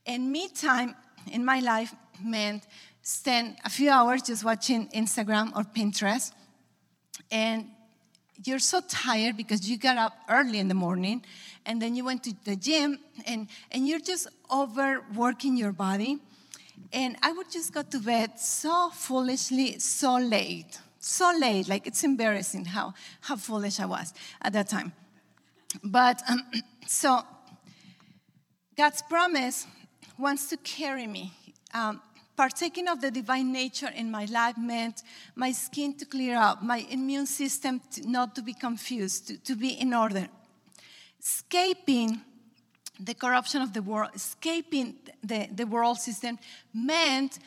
And 0.07 0.31
me 0.31 0.49
time 0.49 0.95
in 1.31 1.45
my 1.45 1.61
life 1.61 1.95
meant 2.23 2.65
spend 3.07 3.57
a 3.65 3.71
few 3.71 3.89
hours 3.89 4.23
just 4.23 4.45
watching 4.45 4.89
Instagram 4.89 5.55
or 5.57 5.63
Pinterest. 5.63 6.33
And 7.31 7.67
you're 8.45 8.59
so 8.59 8.81
tired 8.89 9.37
because 9.37 9.71
you 9.71 9.79
got 9.79 9.97
up 9.97 10.13
early 10.29 10.59
in 10.59 10.67
the 10.67 10.75
morning 10.75 11.25
and 11.65 11.81
then 11.81 11.95
you 11.95 12.05
went 12.05 12.25
to 12.25 12.35
the 12.45 12.57
gym 12.57 12.99
and, 13.27 13.47
and 13.71 13.87
you're 13.87 14.01
just 14.01 14.27
overworking 14.53 15.57
your 15.57 15.73
body. 15.73 16.19
And 16.93 17.17
I 17.23 17.31
would 17.31 17.51
just 17.51 17.73
go 17.73 17.83
to 17.83 17.99
bed 18.01 18.41
so 18.41 18.91
foolishly, 18.91 19.79
so 19.79 20.17
late 20.17 20.81
so 21.07 21.33
late. 21.39 21.69
Like 21.69 21.87
it's 21.87 22.03
embarrassing 22.03 22.65
how, 22.65 22.95
how 23.21 23.37
foolish 23.37 23.79
I 23.79 23.87
was 23.87 24.13
at 24.43 24.53
that 24.55 24.69
time. 24.69 24.93
But 25.85 26.21
um, 26.29 26.43
so 26.87 27.23
God's 28.77 29.03
promise 29.03 29.67
wants 30.19 30.49
to 30.51 30.57
carry 30.57 31.07
me. 31.07 31.33
Um, 31.73 32.01
partaking 32.37 32.89
of 32.89 33.01
the 33.01 33.11
divine 33.11 33.53
nature 33.53 33.91
in 33.95 34.11
my 34.11 34.27
life 34.27 34.57
meant 34.59 35.03
my 35.35 35.53
skin 35.53 35.95
to 35.95 36.05
clear 36.05 36.37
up, 36.37 36.63
my 36.63 36.87
immune 36.91 37.27
system 37.27 37.81
to, 37.93 38.09
not 38.09 38.35
to 38.35 38.43
be 38.43 38.53
confused, 38.53 39.29
to, 39.29 39.39
to 39.39 39.57
be 39.57 39.71
in 39.71 39.95
order. 39.95 40.29
Escaping 41.21 42.21
the 43.01 43.15
corruption 43.15 43.63
of 43.63 43.73
the 43.73 43.83
world, 43.83 44.11
escaping 44.15 44.97
the, 45.23 45.49
the 45.55 45.67
world 45.67 45.99
system 45.99 46.39
meant 46.73 47.39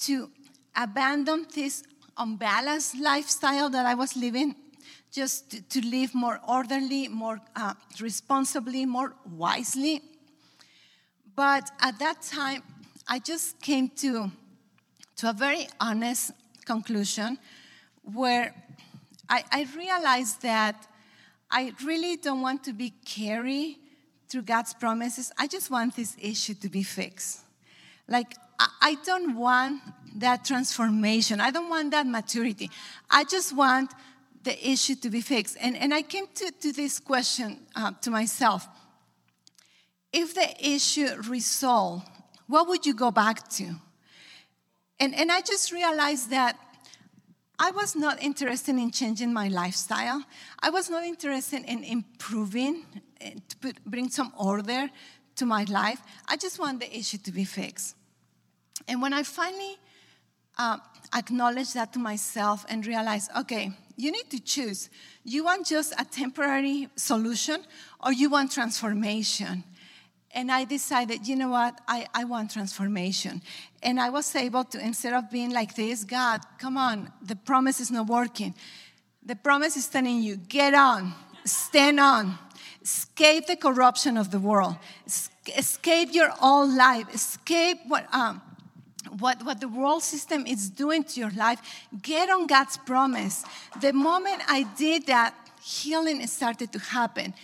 to 0.00 0.30
abandon 0.74 1.46
this 1.54 1.82
unbalanced 2.16 2.98
lifestyle 2.98 3.70
that 3.70 3.86
I 3.86 3.94
was 3.94 4.16
living, 4.16 4.56
just 5.10 5.50
to, 5.50 5.62
to 5.62 5.86
live 5.86 6.14
more 6.14 6.40
orderly, 6.48 7.08
more 7.08 7.40
uh, 7.54 7.74
responsibly, 8.00 8.86
more 8.86 9.14
wisely. 9.30 10.02
But 11.34 11.70
at 11.80 11.98
that 11.98 12.22
time, 12.22 12.62
I 13.12 13.18
just 13.18 13.60
came 13.60 13.90
to, 13.96 14.30
to 15.16 15.28
a 15.28 15.34
very 15.34 15.68
honest 15.78 16.30
conclusion 16.64 17.36
where 18.04 18.54
I, 19.28 19.44
I 19.52 19.66
realized 19.76 20.40
that 20.40 20.86
I 21.50 21.74
really 21.84 22.16
don't 22.16 22.40
want 22.40 22.64
to 22.64 22.72
be 22.72 22.94
carried 23.04 23.76
through 24.30 24.44
God's 24.44 24.72
promises. 24.72 25.30
I 25.36 25.46
just 25.46 25.70
want 25.70 25.94
this 25.94 26.16
issue 26.22 26.54
to 26.54 26.70
be 26.70 26.82
fixed. 26.82 27.40
Like, 28.08 28.34
I 28.80 28.96
don't 29.04 29.36
want 29.36 29.82
that 30.16 30.46
transformation. 30.46 31.38
I 31.38 31.50
don't 31.50 31.68
want 31.68 31.90
that 31.90 32.06
maturity. 32.06 32.70
I 33.10 33.24
just 33.24 33.54
want 33.54 33.92
the 34.42 34.56
issue 34.66 34.94
to 34.94 35.10
be 35.10 35.20
fixed. 35.20 35.58
And, 35.60 35.76
and 35.76 35.92
I 35.92 36.00
came 36.00 36.28
to, 36.36 36.50
to 36.50 36.72
this 36.72 36.98
question 36.98 37.58
uh, 37.76 37.90
to 38.00 38.10
myself 38.10 38.66
if 40.12 40.34
the 40.34 40.66
issue 40.66 41.08
resolved, 41.28 42.06
what 42.52 42.68
would 42.68 42.84
you 42.84 42.92
go 42.92 43.10
back 43.10 43.48
to? 43.48 43.64
And, 45.00 45.14
and 45.14 45.32
I 45.32 45.40
just 45.40 45.72
realized 45.72 46.30
that 46.30 46.58
I 47.58 47.70
was 47.70 47.96
not 47.96 48.22
interested 48.22 48.76
in 48.76 48.90
changing 48.90 49.32
my 49.32 49.48
lifestyle. 49.48 50.22
I 50.60 50.68
was 50.68 50.90
not 50.90 51.02
interested 51.04 51.64
in 51.64 51.82
improving, 51.82 52.84
eh, 53.20 53.34
to 53.48 53.56
put, 53.56 53.84
bring 53.84 54.10
some 54.10 54.32
order 54.38 54.90
to 55.36 55.46
my 55.46 55.64
life. 55.64 56.00
I 56.28 56.36
just 56.36 56.58
want 56.58 56.80
the 56.80 56.94
issue 56.94 57.18
to 57.18 57.32
be 57.32 57.44
fixed. 57.44 57.96
And 58.86 59.00
when 59.00 59.14
I 59.14 59.22
finally 59.22 59.76
uh, 60.58 60.76
acknowledged 61.14 61.74
that 61.74 61.94
to 61.94 61.98
myself 61.98 62.66
and 62.68 62.86
realized, 62.86 63.30
okay, 63.38 63.70
you 63.96 64.12
need 64.12 64.28
to 64.30 64.40
choose. 64.40 64.90
You 65.24 65.44
want 65.44 65.66
just 65.66 65.94
a 65.98 66.04
temporary 66.04 66.88
solution 66.96 67.64
or 68.04 68.12
you 68.12 68.28
want 68.28 68.52
transformation? 68.52 69.64
And 70.34 70.50
I 70.50 70.64
decided, 70.64 71.28
you 71.28 71.36
know 71.36 71.50
what, 71.50 71.78
I, 71.86 72.06
I 72.14 72.24
want 72.24 72.52
transformation. 72.52 73.42
And 73.82 74.00
I 74.00 74.08
was 74.08 74.34
able 74.34 74.64
to, 74.64 74.80
instead 74.80 75.12
of 75.12 75.30
being 75.30 75.52
like 75.52 75.74
this, 75.74 76.04
God, 76.04 76.40
come 76.58 76.78
on, 76.78 77.12
the 77.22 77.36
promise 77.36 77.80
is 77.80 77.90
not 77.90 78.06
working. 78.06 78.54
The 79.24 79.36
promise 79.36 79.76
is 79.76 79.88
telling 79.88 80.22
you, 80.22 80.36
get 80.36 80.72
on, 80.72 81.12
stand 81.44 82.00
on, 82.00 82.38
escape 82.82 83.46
the 83.46 83.56
corruption 83.56 84.16
of 84.16 84.30
the 84.30 84.38
world, 84.38 84.76
escape 85.56 86.08
your 86.12 86.32
old 86.42 86.74
life, 86.74 87.14
escape 87.14 87.78
what, 87.86 88.12
um, 88.14 88.40
what, 89.18 89.44
what 89.44 89.60
the 89.60 89.68
world 89.68 90.02
system 90.02 90.46
is 90.46 90.70
doing 90.70 91.04
to 91.04 91.20
your 91.20 91.30
life, 91.30 91.60
get 92.00 92.30
on 92.30 92.46
God's 92.46 92.78
promise. 92.78 93.44
The 93.80 93.92
moment 93.92 94.40
I 94.48 94.62
did 94.76 95.06
that, 95.06 95.34
healing 95.62 96.26
started 96.26 96.72
to 96.72 96.78
happen. 96.78 97.34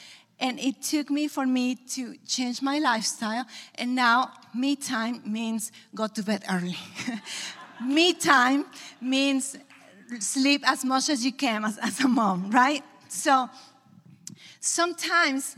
And 0.40 0.61
it 0.61 0.83
took 0.83 1.11
me 1.11 1.27
for 1.27 1.46
me 1.46 1.74
to 1.74 2.14
change 2.27 2.62
my 2.62 2.79
lifestyle. 2.79 3.44
And 3.74 3.94
now, 3.94 4.33
me 4.55 4.77
time 4.77 5.20
means 5.24 5.72
go 5.94 6.07
to 6.07 6.22
bed 6.22 6.44
early. 6.51 6.77
me 7.85 8.12
time 8.12 8.66
means 9.01 9.57
sleep 10.20 10.62
as 10.64 10.85
much 10.85 11.09
as 11.09 11.24
you 11.24 11.33
can 11.33 11.64
as, 11.64 11.79
as 11.79 12.01
a 12.01 12.09
mom, 12.09 12.51
right? 12.51 12.83
So 13.09 13.48
sometimes 14.61 15.57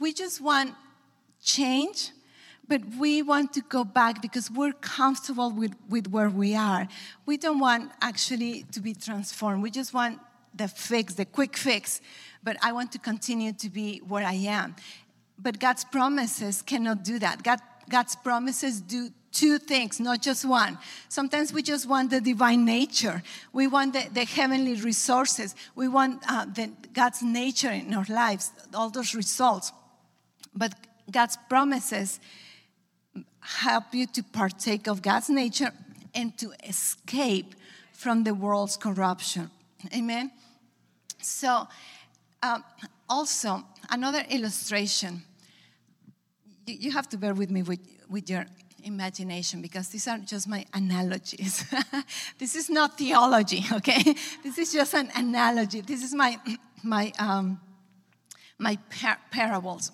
we 0.00 0.12
just 0.12 0.40
want 0.40 0.74
change, 1.42 2.10
but 2.66 2.80
we 2.98 3.22
want 3.22 3.52
to 3.52 3.60
go 3.60 3.84
back 3.84 4.22
because 4.22 4.50
we're 4.50 4.72
comfortable 4.72 5.50
with, 5.50 5.74
with 5.88 6.08
where 6.08 6.30
we 6.30 6.56
are. 6.56 6.88
We 7.26 7.36
don't 7.36 7.58
want 7.58 7.92
actually 8.00 8.64
to 8.72 8.80
be 8.80 8.94
transformed. 8.94 9.62
We 9.62 9.70
just 9.70 9.92
want 9.92 10.18
the 10.54 10.68
fix, 10.68 11.14
the 11.14 11.24
quick 11.24 11.56
fix. 11.56 12.00
But 12.42 12.56
I 12.62 12.72
want 12.72 12.92
to 12.92 12.98
continue 12.98 13.52
to 13.54 13.70
be 13.70 13.98
where 13.98 14.24
I 14.24 14.34
am. 14.34 14.76
But 15.38 15.58
God's 15.58 15.84
promises 15.84 16.62
cannot 16.62 17.02
do 17.02 17.18
that. 17.18 17.42
God, 17.42 17.58
God's 17.88 18.16
promises 18.16 18.80
do 18.80 19.10
two 19.32 19.58
things, 19.58 19.98
not 19.98 20.22
just 20.22 20.44
one. 20.44 20.78
Sometimes 21.08 21.52
we 21.52 21.62
just 21.62 21.88
want 21.88 22.10
the 22.10 22.20
divine 22.20 22.64
nature. 22.64 23.22
We 23.52 23.66
want 23.66 23.92
the, 23.92 24.06
the 24.12 24.24
heavenly 24.24 24.74
resources. 24.74 25.54
We 25.74 25.88
want 25.88 26.22
uh, 26.28 26.46
the, 26.46 26.70
God's 26.92 27.22
nature 27.22 27.70
in 27.70 27.92
our 27.94 28.06
lives, 28.08 28.52
all 28.72 28.90
those 28.90 29.14
results. 29.14 29.72
But 30.54 30.74
God's 31.10 31.36
promises 31.48 32.20
help 33.40 33.92
you 33.92 34.06
to 34.06 34.22
partake 34.22 34.86
of 34.86 35.02
God's 35.02 35.28
nature 35.28 35.72
and 36.14 36.36
to 36.38 36.52
escape 36.66 37.54
from 37.92 38.24
the 38.24 38.34
world's 38.34 38.76
corruption. 38.76 39.50
Amen? 39.94 40.30
So, 41.24 41.66
um, 42.42 42.62
also, 43.08 43.62
another 43.90 44.24
illustration. 44.28 45.22
You, 46.66 46.76
you 46.80 46.92
have 46.92 47.08
to 47.10 47.16
bear 47.16 47.34
with 47.34 47.50
me 47.50 47.62
with, 47.62 47.80
with 48.10 48.28
your 48.28 48.46
imagination 48.82 49.62
because 49.62 49.88
these 49.88 50.06
are 50.06 50.18
just 50.18 50.46
my 50.46 50.66
analogies. 50.74 51.64
this 52.38 52.54
is 52.54 52.68
not 52.68 52.98
theology, 52.98 53.64
okay? 53.72 54.14
This 54.42 54.58
is 54.58 54.72
just 54.72 54.94
an 54.94 55.10
analogy. 55.16 55.80
This 55.80 56.02
is 56.02 56.14
my, 56.14 56.38
my, 56.82 57.12
um, 57.18 57.60
my 58.58 58.78
par- 59.00 59.20
parables. 59.30 59.90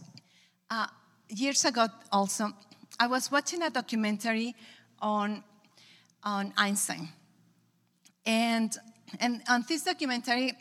Uh, 0.69 0.87
years 1.29 1.65
ago, 1.65 1.87
also, 2.11 2.53
I 2.99 3.07
was 3.07 3.31
watching 3.31 3.63
a 3.63 3.71
documentary 3.71 4.55
on, 5.01 5.45
on 6.25 6.53
Einstein. 6.57 7.09
And, 8.27 8.77
and 9.21 9.43
on 9.49 9.65
this 9.69 9.85
documentary, 9.85 10.53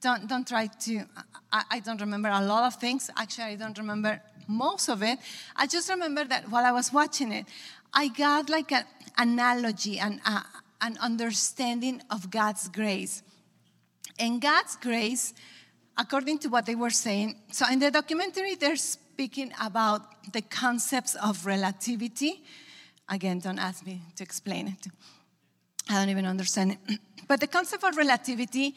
don't, 0.00 0.28
don't 0.28 0.46
try 0.46 0.66
to, 0.66 1.04
I, 1.52 1.62
I 1.70 1.80
don't 1.80 2.00
remember 2.00 2.28
a 2.28 2.44
lot 2.44 2.64
of 2.64 2.80
things. 2.80 3.10
Actually, 3.16 3.44
I 3.44 3.56
don't 3.56 3.76
remember 3.78 4.20
most 4.46 4.88
of 4.88 5.02
it. 5.02 5.18
I 5.56 5.66
just 5.66 5.88
remember 5.88 6.24
that 6.24 6.50
while 6.50 6.64
I 6.64 6.72
was 6.72 6.92
watching 6.92 7.32
it, 7.32 7.46
I 7.92 8.08
got 8.08 8.48
like 8.48 8.72
an 8.72 8.84
analogy 9.16 9.98
and 9.98 10.20
uh, 10.24 10.42
an 10.80 10.96
understanding 11.00 12.02
of 12.10 12.30
God's 12.30 12.68
grace. 12.68 13.22
And 14.18 14.40
God's 14.40 14.76
grace, 14.76 15.34
according 15.96 16.38
to 16.40 16.48
what 16.48 16.66
they 16.66 16.74
were 16.74 16.90
saying, 16.90 17.36
so 17.50 17.66
in 17.70 17.78
the 17.78 17.90
documentary, 17.90 18.54
they're 18.54 18.76
speaking 18.76 19.52
about 19.60 20.32
the 20.32 20.42
concepts 20.42 21.14
of 21.16 21.46
relativity. 21.46 22.42
Again, 23.08 23.38
don't 23.38 23.58
ask 23.58 23.86
me 23.86 24.02
to 24.16 24.22
explain 24.22 24.68
it. 24.68 24.92
I 25.88 25.94
don't 25.94 26.10
even 26.10 26.26
understand 26.26 26.72
it. 26.72 27.00
But 27.28 27.40
the 27.40 27.46
concept 27.46 27.84
of 27.84 27.94
relativity, 27.96 28.74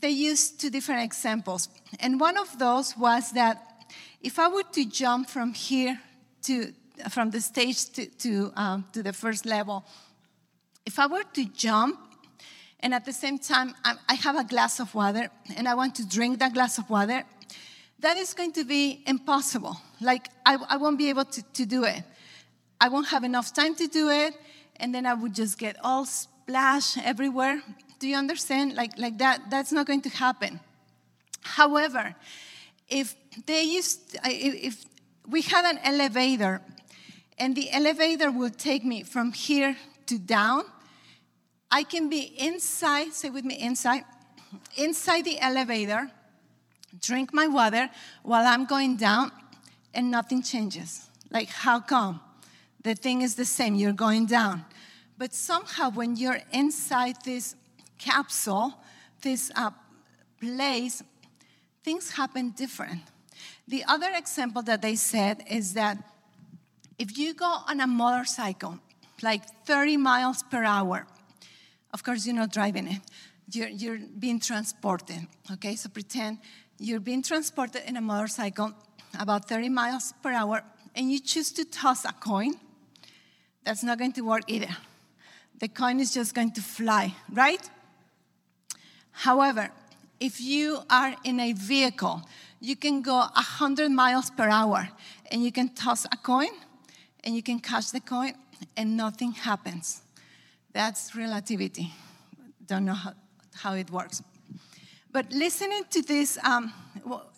they 0.00 0.10
used 0.10 0.60
two 0.60 0.70
different 0.70 1.02
examples. 1.02 1.68
And 2.00 2.20
one 2.20 2.36
of 2.36 2.58
those 2.58 2.96
was 2.96 3.32
that 3.32 3.84
if 4.22 4.38
I 4.38 4.48
were 4.48 4.62
to 4.72 4.84
jump 4.84 5.28
from 5.28 5.52
here 5.54 5.98
to, 6.42 6.72
from 7.10 7.30
the 7.30 7.40
stage 7.40 7.90
to, 7.90 8.06
to, 8.06 8.52
um, 8.56 8.84
to 8.92 9.02
the 9.02 9.12
first 9.12 9.46
level, 9.46 9.84
if 10.86 10.98
I 10.98 11.06
were 11.06 11.24
to 11.34 11.44
jump 11.46 11.98
and 12.80 12.94
at 12.94 13.04
the 13.04 13.12
same 13.12 13.38
time 13.38 13.74
I 13.84 14.14
have 14.14 14.36
a 14.36 14.44
glass 14.44 14.80
of 14.80 14.94
water 14.94 15.28
and 15.56 15.68
I 15.68 15.74
want 15.74 15.94
to 15.96 16.08
drink 16.08 16.38
that 16.38 16.54
glass 16.54 16.78
of 16.78 16.88
water, 16.88 17.24
that 18.00 18.16
is 18.16 18.32
going 18.32 18.52
to 18.52 18.64
be 18.64 19.02
impossible. 19.06 19.76
Like, 20.00 20.28
I, 20.46 20.56
I 20.68 20.76
won't 20.78 20.96
be 20.96 21.10
able 21.10 21.26
to, 21.26 21.42
to 21.42 21.66
do 21.66 21.84
it. 21.84 22.02
I 22.80 22.88
won't 22.88 23.08
have 23.08 23.24
enough 23.24 23.52
time 23.52 23.74
to 23.74 23.86
do 23.86 24.08
it, 24.08 24.34
and 24.76 24.94
then 24.94 25.04
I 25.04 25.12
would 25.12 25.34
just 25.34 25.58
get 25.58 25.76
all 25.84 26.06
splash 26.06 26.96
everywhere. 26.96 27.62
Do 28.00 28.08
you 28.08 28.16
understand? 28.16 28.74
Like, 28.74 28.98
like 28.98 29.18
that, 29.18 29.50
that's 29.50 29.70
not 29.70 29.86
going 29.86 30.00
to 30.02 30.08
happen. 30.08 30.58
However, 31.42 32.16
if 32.88 33.14
they 33.46 33.62
used, 33.62 34.16
if 34.24 34.84
we 35.28 35.42
had 35.42 35.64
an 35.64 35.78
elevator 35.84 36.62
and 37.38 37.54
the 37.54 37.70
elevator 37.70 38.30
will 38.30 38.50
take 38.50 38.84
me 38.84 39.02
from 39.02 39.32
here 39.32 39.76
to 40.06 40.18
down, 40.18 40.64
I 41.70 41.84
can 41.84 42.08
be 42.08 42.34
inside, 42.38 43.12
say 43.12 43.30
with 43.30 43.44
me, 43.44 43.54
inside, 43.54 44.04
inside 44.76 45.24
the 45.24 45.38
elevator, 45.38 46.10
drink 47.00 47.32
my 47.32 47.46
water 47.46 47.88
while 48.22 48.46
I'm 48.46 48.64
going 48.64 48.96
down, 48.96 49.30
and 49.94 50.10
nothing 50.10 50.42
changes. 50.42 51.08
Like, 51.30 51.48
how 51.48 51.80
come? 51.80 52.20
The 52.82 52.94
thing 52.94 53.22
is 53.22 53.34
the 53.34 53.44
same, 53.44 53.74
you're 53.74 53.92
going 53.92 54.26
down. 54.26 54.64
But 55.18 55.34
somehow, 55.34 55.90
when 55.90 56.16
you're 56.16 56.40
inside 56.50 57.16
this 57.24 57.54
capsule, 58.00 58.74
this 59.20 59.52
uh, 59.54 59.70
place, 60.40 61.02
things 61.84 62.10
happen 62.10 62.50
different. 62.50 63.02
The 63.68 63.84
other 63.84 64.10
example 64.16 64.62
that 64.62 64.82
they 64.82 64.96
said 64.96 65.44
is 65.48 65.74
that 65.74 65.98
if 66.98 67.16
you 67.16 67.34
go 67.34 67.58
on 67.68 67.80
a 67.80 67.86
motorcycle, 67.86 68.78
like 69.22 69.42
30 69.66 69.96
miles 69.96 70.42
per 70.42 70.64
hour, 70.64 71.06
of 71.92 72.02
course, 72.02 72.26
you're 72.26 72.34
not 72.34 72.52
driving 72.52 72.88
it, 72.88 73.00
you're, 73.52 73.68
you're 73.68 73.98
being 74.18 74.40
transported, 74.40 75.26
okay? 75.52 75.76
So 75.76 75.88
pretend 75.88 76.38
you're 76.78 77.00
being 77.00 77.22
transported 77.22 77.82
in 77.86 77.96
a 77.96 78.00
motorcycle 78.00 78.72
about 79.18 79.48
30 79.48 79.68
miles 79.68 80.14
per 80.22 80.32
hour 80.32 80.62
and 80.94 81.10
you 81.12 81.20
choose 81.20 81.52
to 81.52 81.64
toss 81.64 82.04
a 82.04 82.12
coin, 82.12 82.54
that's 83.64 83.82
not 83.82 83.98
going 83.98 84.12
to 84.12 84.22
work 84.22 84.42
either. 84.46 84.74
The 85.58 85.68
coin 85.68 86.00
is 86.00 86.14
just 86.14 86.34
going 86.34 86.52
to 86.52 86.62
fly, 86.62 87.14
right? 87.32 87.68
However, 89.20 89.70
if 90.18 90.40
you 90.40 90.78
are 90.88 91.14
in 91.24 91.40
a 91.40 91.52
vehicle, 91.52 92.22
you 92.58 92.74
can 92.74 93.02
go 93.02 93.18
100 93.18 93.90
miles 93.90 94.30
per 94.30 94.48
hour 94.48 94.88
and 95.30 95.44
you 95.44 95.52
can 95.52 95.68
toss 95.74 96.06
a 96.06 96.16
coin 96.16 96.48
and 97.22 97.36
you 97.36 97.42
can 97.42 97.58
catch 97.58 97.92
the 97.92 98.00
coin 98.00 98.32
and 98.78 98.96
nothing 98.96 99.32
happens. 99.32 100.00
That's 100.72 101.14
relativity. 101.14 101.92
Don't 102.66 102.86
know 102.86 102.94
how, 102.94 103.12
how 103.56 103.74
it 103.74 103.90
works. 103.90 104.22
But 105.12 105.30
listening 105.32 105.84
to 105.90 106.00
this, 106.00 106.38
um, 106.42 106.72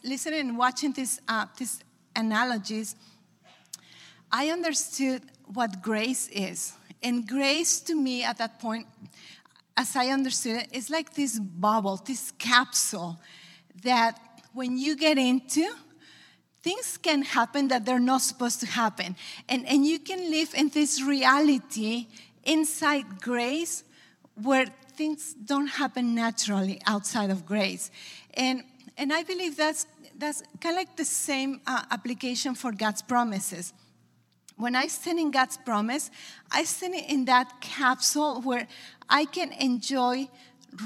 listening 0.04 0.38
and 0.38 0.56
watching 0.56 0.92
this, 0.92 1.20
uh, 1.26 1.46
these 1.58 1.80
analogies, 2.14 2.94
I 4.30 4.50
understood 4.50 5.22
what 5.52 5.82
grace 5.82 6.28
is. 6.28 6.74
And 7.02 7.26
grace 7.26 7.80
to 7.80 7.96
me 7.96 8.22
at 8.22 8.38
that 8.38 8.60
point, 8.60 8.86
as 9.76 9.96
I 9.96 10.08
understood 10.08 10.56
it, 10.56 10.68
it, 10.72 10.76
is 10.76 10.90
like 10.90 11.14
this 11.14 11.38
bubble, 11.38 11.96
this 11.96 12.32
capsule 12.32 13.18
that 13.82 14.18
when 14.52 14.76
you 14.76 14.96
get 14.96 15.18
into, 15.18 15.68
things 16.62 16.96
can 16.96 17.22
happen 17.22 17.68
that 17.68 17.84
they're 17.84 17.98
not 17.98 18.22
supposed 18.22 18.60
to 18.60 18.66
happen. 18.66 19.16
And, 19.48 19.66
and 19.66 19.86
you 19.86 19.98
can 19.98 20.30
live 20.30 20.54
in 20.54 20.68
this 20.68 21.02
reality 21.02 22.06
inside 22.44 23.20
grace 23.20 23.84
where 24.40 24.66
things 24.96 25.34
don't 25.34 25.66
happen 25.66 26.14
naturally 26.14 26.80
outside 26.86 27.30
of 27.30 27.46
grace. 27.46 27.90
And, 28.34 28.62
and 28.96 29.12
I 29.12 29.22
believe 29.22 29.56
that's, 29.56 29.86
that's 30.16 30.42
kind 30.60 30.74
of 30.74 30.76
like 30.76 30.96
the 30.96 31.04
same 31.04 31.60
uh, 31.66 31.82
application 31.90 32.54
for 32.54 32.72
God's 32.72 33.02
promises. 33.02 33.72
When 34.62 34.76
I 34.76 34.86
stand 34.86 35.18
in 35.18 35.32
God's 35.32 35.56
promise, 35.56 36.08
I 36.52 36.62
stand 36.62 36.94
in 36.94 37.24
that 37.24 37.60
capsule 37.60 38.40
where 38.42 38.68
I 39.08 39.24
can 39.24 39.50
enjoy 39.52 40.28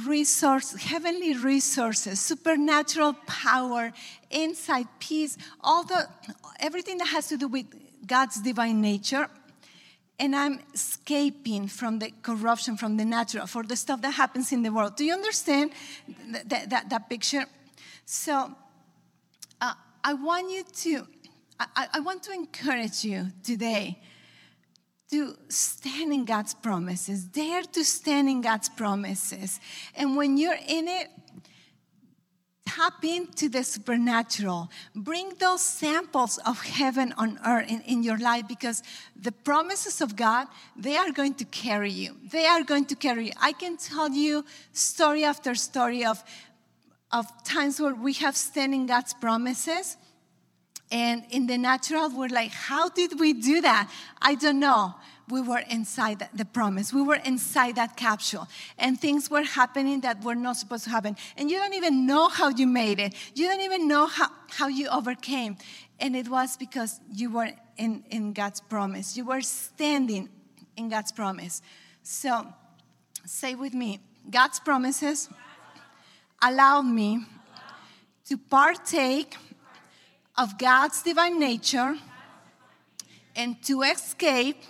resource, 0.06 0.74
heavenly 0.74 1.36
resources, 1.36 2.18
supernatural 2.18 3.12
power, 3.26 3.92
insight, 4.30 4.86
peace, 4.98 5.36
all 5.60 5.84
the 5.84 6.08
everything 6.58 6.96
that 6.98 7.08
has 7.08 7.28
to 7.28 7.36
do 7.36 7.48
with 7.48 7.66
God's 8.06 8.40
divine 8.40 8.80
nature 8.80 9.28
and 10.18 10.34
I'm 10.34 10.60
escaping 10.72 11.68
from 11.68 11.98
the 11.98 12.10
corruption, 12.22 12.78
from 12.78 12.96
the 12.96 13.04
natural, 13.04 13.46
for 13.46 13.62
the 13.62 13.76
stuff 13.76 14.00
that 14.00 14.12
happens 14.12 14.52
in 14.52 14.62
the 14.62 14.72
world. 14.72 14.96
Do 14.96 15.04
you 15.04 15.12
understand 15.12 15.72
that, 16.46 16.70
that, 16.70 16.88
that 16.88 17.10
picture? 17.10 17.44
So 18.06 18.54
uh, 19.60 19.74
I 20.02 20.14
want 20.14 20.50
you 20.50 20.64
to, 20.64 21.06
I, 21.58 21.88
I 21.94 22.00
want 22.00 22.22
to 22.24 22.32
encourage 22.32 23.04
you 23.04 23.28
today 23.42 24.00
to 25.10 25.36
stand 25.48 26.12
in 26.12 26.24
God's 26.24 26.54
promises, 26.54 27.24
dare 27.24 27.62
to 27.62 27.84
stand 27.84 28.28
in 28.28 28.40
God's 28.40 28.68
promises. 28.68 29.60
And 29.94 30.16
when 30.16 30.36
you're 30.36 30.58
in 30.68 30.88
it, 30.88 31.08
tap 32.66 33.04
into 33.04 33.48
the 33.48 33.62
supernatural. 33.62 34.68
Bring 34.94 35.30
those 35.38 35.62
samples 35.62 36.38
of 36.38 36.60
heaven 36.62 37.14
on 37.16 37.38
earth 37.46 37.70
in, 37.70 37.80
in 37.82 38.02
your 38.02 38.18
life 38.18 38.48
because 38.48 38.82
the 39.14 39.32
promises 39.32 40.00
of 40.00 40.16
God, 40.16 40.48
they 40.76 40.96
are 40.96 41.12
going 41.12 41.34
to 41.34 41.44
carry 41.44 41.92
you. 41.92 42.16
They 42.30 42.46
are 42.46 42.64
going 42.64 42.86
to 42.86 42.96
carry 42.96 43.26
you. 43.26 43.32
I 43.40 43.52
can 43.52 43.76
tell 43.76 44.10
you 44.10 44.44
story 44.72 45.24
after 45.24 45.54
story 45.54 46.04
of, 46.04 46.22
of 47.12 47.26
times 47.44 47.80
where 47.80 47.94
we 47.94 48.12
have 48.14 48.36
stand 48.36 48.74
in 48.74 48.86
God's 48.86 49.14
promises. 49.14 49.96
And 50.90 51.24
in 51.30 51.46
the 51.46 51.58
natural, 51.58 52.10
we're 52.10 52.28
like, 52.28 52.52
how 52.52 52.88
did 52.88 53.18
we 53.18 53.32
do 53.32 53.60
that? 53.60 53.90
I 54.22 54.34
don't 54.34 54.60
know 54.60 54.94
we 55.28 55.40
were 55.40 55.62
inside 55.70 56.28
the 56.34 56.44
promise. 56.44 56.92
We 56.92 57.02
were 57.02 57.16
inside 57.16 57.76
that 57.76 57.96
capsule. 57.96 58.46
And 58.78 59.00
things 59.00 59.28
were 59.28 59.42
happening 59.42 60.00
that 60.02 60.22
were 60.22 60.34
not 60.34 60.56
supposed 60.56 60.84
to 60.84 60.90
happen. 60.90 61.16
And 61.36 61.50
you 61.50 61.58
don't 61.58 61.74
even 61.74 62.06
know 62.06 62.28
how 62.28 62.48
you 62.48 62.66
made 62.66 63.00
it. 63.00 63.14
You 63.34 63.48
don't 63.48 63.60
even 63.60 63.88
know 63.88 64.06
how, 64.06 64.28
how 64.50 64.68
you 64.68 64.88
overcame. 64.88 65.56
And 65.98 66.14
it 66.14 66.28
was 66.28 66.56
because 66.56 67.00
you 67.12 67.30
were 67.30 67.50
in, 67.76 68.04
in 68.10 68.32
God's 68.32 68.60
promise. 68.60 69.16
You 69.16 69.24
were 69.24 69.40
standing 69.40 70.28
in 70.76 70.88
God's 70.88 71.10
promise. 71.10 71.62
So 72.02 72.46
say 73.24 73.54
with 73.54 73.74
me 73.74 74.00
God's 74.30 74.60
promises 74.60 75.28
allowed 76.40 76.82
me 76.82 77.24
to 78.28 78.36
partake 78.36 79.36
of 80.36 80.58
God's 80.58 81.02
divine 81.02 81.38
nature 81.38 81.96
and 83.34 83.62
to 83.64 83.82
escape 83.82 84.62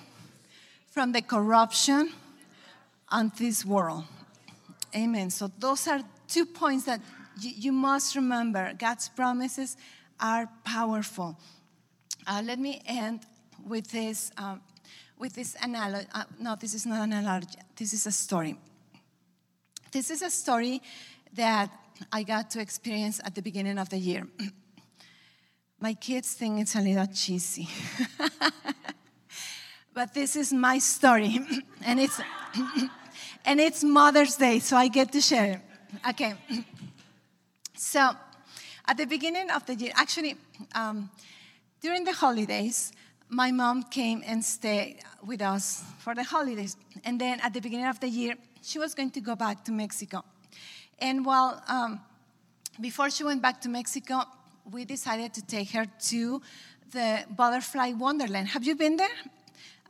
from 0.90 1.12
the 1.12 1.22
corruption 1.22 2.12
on 3.08 3.32
this 3.38 3.64
world. 3.64 4.04
Amen. 4.94 5.30
So, 5.30 5.50
those 5.58 5.86
are 5.86 6.00
two 6.28 6.46
points 6.46 6.84
that 6.84 7.00
you, 7.40 7.52
you 7.56 7.72
must 7.72 8.16
remember. 8.16 8.72
God's 8.78 9.08
promises 9.08 9.76
are 10.20 10.48
powerful. 10.64 11.38
Uh, 12.26 12.42
let 12.44 12.58
me 12.58 12.82
end 12.86 13.20
with 13.66 13.90
this, 13.90 14.30
um, 14.38 14.60
with 15.18 15.34
this 15.34 15.56
analogy. 15.62 16.08
Uh, 16.14 16.24
no, 16.40 16.56
this 16.56 16.74
is 16.74 16.86
not 16.86 17.02
an 17.02 17.12
analogy. 17.12 17.58
This 17.76 17.92
is 17.92 18.06
a 18.06 18.12
story. 18.12 18.56
This 19.92 20.10
is 20.10 20.22
a 20.22 20.30
story 20.30 20.82
that 21.34 21.70
I 22.12 22.22
got 22.22 22.50
to 22.50 22.60
experience 22.60 23.20
at 23.24 23.34
the 23.34 23.42
beginning 23.42 23.78
of 23.78 23.88
the 23.88 23.98
year. 23.98 24.26
My 25.78 25.92
kids 25.92 26.32
think 26.32 26.60
it's 26.60 26.74
a 26.74 26.80
little 26.80 27.06
cheesy. 27.06 27.68
but 29.94 30.14
this 30.14 30.34
is 30.34 30.50
my 30.50 30.78
story, 30.78 31.38
and 31.84 32.00
it's 32.00 32.18
and 33.44 33.60
it's 33.60 33.84
Mother's 33.84 34.36
Day, 34.36 34.58
so 34.58 34.76
I 34.76 34.88
get 34.88 35.12
to 35.12 35.20
share 35.20 35.52
it. 35.52 35.60
Okay. 36.08 36.34
So, 37.76 38.10
at 38.86 38.96
the 38.96 39.04
beginning 39.04 39.50
of 39.50 39.66
the 39.66 39.74
year, 39.74 39.92
actually, 39.94 40.36
um, 40.74 41.10
during 41.82 42.04
the 42.04 42.12
holidays, 42.12 42.92
my 43.28 43.50
mom 43.52 43.82
came 43.82 44.22
and 44.26 44.42
stayed 44.42 45.00
with 45.26 45.42
us 45.42 45.84
for 45.98 46.14
the 46.14 46.24
holidays, 46.24 46.78
and 47.04 47.20
then 47.20 47.38
at 47.40 47.52
the 47.52 47.60
beginning 47.60 47.86
of 47.86 48.00
the 48.00 48.08
year, 48.08 48.34
she 48.62 48.78
was 48.78 48.94
going 48.94 49.10
to 49.10 49.20
go 49.20 49.36
back 49.36 49.62
to 49.64 49.72
Mexico. 49.72 50.24
And 50.98 51.22
while 51.26 51.62
um, 51.68 52.00
before 52.80 53.10
she 53.10 53.24
went 53.24 53.42
back 53.42 53.60
to 53.60 53.68
Mexico, 53.68 54.22
we 54.70 54.84
decided 54.84 55.32
to 55.34 55.42
take 55.42 55.70
her 55.70 55.86
to 56.08 56.42
the 56.92 57.24
Butterfly 57.30 57.92
Wonderland. 57.92 58.48
Have 58.48 58.64
you 58.64 58.74
been 58.74 58.96
there? 58.96 59.16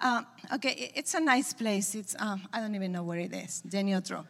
Uh, 0.01 0.23
okay, 0.55 0.93
it's 0.95 1.15
a 1.15 1.21
nice 1.21 1.53
place. 1.53 1.95
It's, 1.95 2.15
um, 2.19 2.43
I 2.53 2.61
don't 2.61 2.75
even 2.75 2.93
know 2.93 3.03
where 3.03 3.19
it 3.19 3.33
is. 3.33 3.63
Daniel 3.63 4.01
drove. 4.01 4.27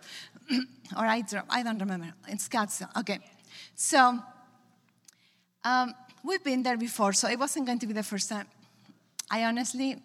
or. 0.96 1.06
I 1.06 1.22
don't 1.62 1.78
remember. 1.78 2.12
In 2.28 2.38
Scottsdale. 2.38 2.96
Okay. 3.00 3.18
So, 3.74 4.18
um, 5.64 5.94
we've 6.22 6.44
been 6.44 6.62
there 6.62 6.76
before, 6.76 7.12
so 7.12 7.28
it 7.28 7.38
wasn't 7.38 7.66
going 7.66 7.80
to 7.80 7.86
be 7.86 7.92
the 7.92 8.02
first 8.02 8.28
time. 8.28 8.46
I 9.30 9.44
honestly 9.44 9.96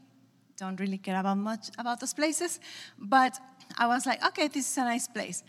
don't 0.57 0.79
really 0.79 0.97
care 0.97 1.19
about 1.19 1.37
much 1.37 1.69
about 1.77 1.99
those 1.99 2.13
places, 2.13 2.59
but 2.97 3.37
I 3.77 3.85
was 3.87 4.05
like, 4.05 4.25
okay, 4.27 4.47
this 4.47 4.71
is 4.71 4.77
a 4.77 4.81
nice 4.81 5.07
place. 5.07 5.43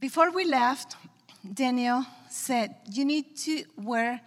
Before 0.00 0.30
we 0.30 0.44
left, 0.44 0.96
Daniel 1.52 2.04
said, 2.34 2.74
You 2.90 3.04
need 3.04 3.36
to 3.38 3.64
wear 3.76 4.20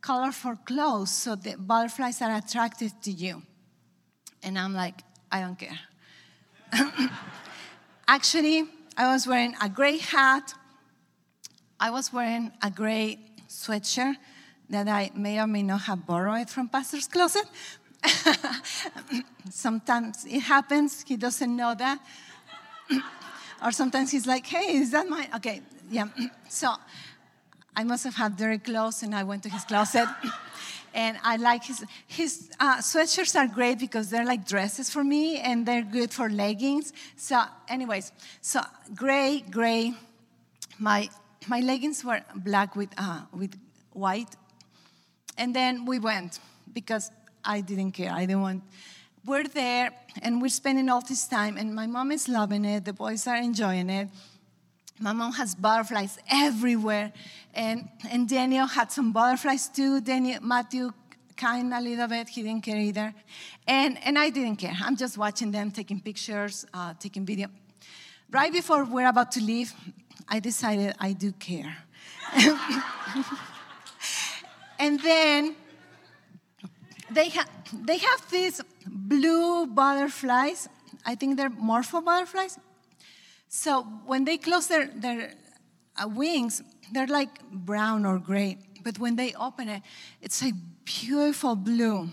colorful 0.00 0.56
clothes 0.66 1.10
so 1.10 1.34
the 1.34 1.56
butterflies 1.56 2.20
are 2.20 2.34
attracted 2.34 2.92
to 3.02 3.10
you. 3.10 3.42
And 4.42 4.58
I'm 4.58 4.74
like, 4.74 5.00
I 5.32 5.40
don't 5.40 5.58
care. 5.58 5.78
Actually, 8.08 8.64
I 8.96 9.12
was 9.12 9.26
wearing 9.26 9.54
a 9.62 9.68
gray 9.68 9.98
hat. 9.98 10.52
I 11.80 11.90
was 11.90 12.12
wearing 12.12 12.52
a 12.62 12.70
gray 12.70 13.18
sweatshirt 13.48 14.16
that 14.68 14.88
I 14.88 15.10
may 15.14 15.40
or 15.40 15.46
may 15.46 15.62
not 15.62 15.82
have 15.82 16.06
borrowed 16.06 16.50
from 16.50 16.68
Pastor's 16.68 17.06
closet. 17.06 17.46
sometimes 19.50 20.26
it 20.26 20.40
happens, 20.40 21.04
he 21.06 21.16
doesn't 21.16 21.56
know 21.56 21.74
that. 21.74 21.98
or 23.64 23.72
sometimes 23.72 24.10
he's 24.10 24.26
like, 24.26 24.46
hey, 24.46 24.76
is 24.76 24.90
that 24.90 25.08
mine? 25.08 25.28
Okay, 25.36 25.62
yeah. 25.90 26.08
So 26.48 26.74
I 27.76 27.84
must 27.84 28.04
have 28.04 28.14
had 28.14 28.36
dirty 28.36 28.58
clothes 28.58 29.02
and 29.02 29.14
I 29.14 29.24
went 29.24 29.42
to 29.44 29.48
his 29.48 29.64
closet 29.64 30.08
and 30.94 31.18
I 31.24 31.36
like 31.36 31.64
his 31.64 31.84
his 32.06 32.50
uh, 32.60 32.78
sweatshirts 32.78 33.36
are 33.36 33.48
great 33.48 33.78
because 33.78 34.10
they're 34.10 34.24
like 34.24 34.46
dresses 34.46 34.88
for 34.90 35.02
me 35.02 35.38
and 35.38 35.66
they're 35.66 35.82
good 35.82 36.12
for 36.12 36.30
leggings. 36.30 36.92
So, 37.16 37.42
anyways, 37.68 38.12
so 38.40 38.60
gray, 38.94 39.44
gray. 39.50 39.94
My 40.78 41.08
my 41.48 41.60
leggings 41.60 42.04
were 42.04 42.22
black 42.36 42.76
with 42.76 42.90
uh, 42.96 43.22
with 43.32 43.58
white, 43.92 44.36
and 45.36 45.54
then 45.54 45.84
we 45.84 45.98
went 45.98 46.38
because 46.72 47.10
I 47.44 47.60
didn't 47.60 47.92
care. 47.92 48.12
I 48.12 48.26
didn't 48.26 48.42
want. 48.42 48.62
We're 49.26 49.44
there 49.44 49.90
and 50.22 50.42
we're 50.42 50.48
spending 50.48 50.88
all 50.90 51.00
this 51.00 51.26
time, 51.26 51.56
and 51.56 51.74
my 51.74 51.86
mom 51.86 52.12
is 52.12 52.28
loving 52.28 52.64
it. 52.64 52.84
The 52.84 52.92
boys 52.92 53.26
are 53.26 53.36
enjoying 53.36 53.90
it. 53.90 54.08
My 55.00 55.12
mom 55.12 55.32
has 55.32 55.54
butterflies 55.54 56.18
everywhere. 56.30 57.12
And, 57.52 57.88
and 58.10 58.28
Daniel 58.28 58.66
had 58.66 58.92
some 58.92 59.12
butterflies 59.12 59.68
too. 59.68 60.00
Daniel, 60.00 60.40
Matthew 60.42 60.92
kind 61.36 61.74
a 61.74 61.80
little 61.80 62.06
bit. 62.06 62.28
He 62.28 62.42
didn't 62.42 62.62
care 62.62 62.76
either. 62.76 63.12
And, 63.66 63.98
and 64.04 64.18
I 64.18 64.30
didn't 64.30 64.56
care. 64.56 64.74
I'm 64.80 64.96
just 64.96 65.18
watching 65.18 65.50
them, 65.50 65.70
taking 65.70 66.00
pictures, 66.00 66.64
uh, 66.72 66.94
taking 66.98 67.26
video. 67.26 67.48
Right 68.30 68.52
before 68.52 68.84
we're 68.84 69.08
about 69.08 69.32
to 69.32 69.40
leave, 69.40 69.72
I 70.28 70.40
decided 70.40 70.94
I 70.98 71.12
do 71.12 71.32
care. 71.32 71.76
and 74.78 75.00
then 75.00 75.56
they, 77.10 77.28
ha- 77.30 77.48
they 77.72 77.98
have 77.98 78.30
these 78.30 78.60
blue 78.86 79.66
butterflies. 79.66 80.68
I 81.04 81.14
think 81.16 81.36
they're 81.36 81.50
morpho 81.50 82.00
butterflies. 82.00 82.58
So 83.56 83.82
when 84.04 84.24
they 84.24 84.36
close 84.36 84.66
their, 84.66 84.88
their 84.88 85.32
uh, 85.96 86.08
wings, 86.08 86.60
they're 86.92 87.06
like 87.06 87.40
brown 87.52 88.04
or 88.04 88.18
gray. 88.18 88.58
But 88.82 88.98
when 88.98 89.14
they 89.14 89.32
open 89.34 89.68
it, 89.68 89.82
it's 90.20 90.42
a 90.42 90.50
beautiful 90.84 91.54
blue. 91.54 92.08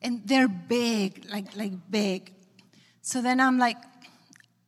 And 0.00 0.26
they're 0.26 0.48
big, 0.48 1.26
like, 1.30 1.54
like 1.56 1.72
big. 1.90 2.32
So 3.02 3.20
then 3.20 3.38
I'm 3.38 3.58
like, 3.58 3.76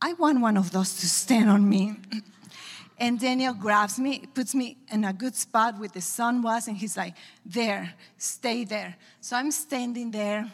I 0.03 0.13
want 0.13 0.43
one 0.43 0.59
of 0.59 0.73
those 0.73 0.95
to 1.01 1.09
stand 1.09 1.49
on 1.49 1.69
me. 1.69 1.97
And 2.97 3.19
Daniel 3.19 3.55
grabs 3.55 3.99
me, 3.99 4.23
puts 4.35 4.55
me 4.55 4.77
in 4.93 5.03
a 5.05 5.13
good 5.13 5.35
spot 5.35 5.81
where 5.81 5.89
the 5.89 6.01
sun 6.01 6.43
was, 6.43 6.69
and 6.69 6.77
he's 6.77 6.97
like, 6.97 7.17
There, 7.45 7.93
stay 8.19 8.65
there. 8.65 8.95
So 9.21 9.37
I'm 9.37 9.51
standing 9.51 10.13
there, 10.13 10.49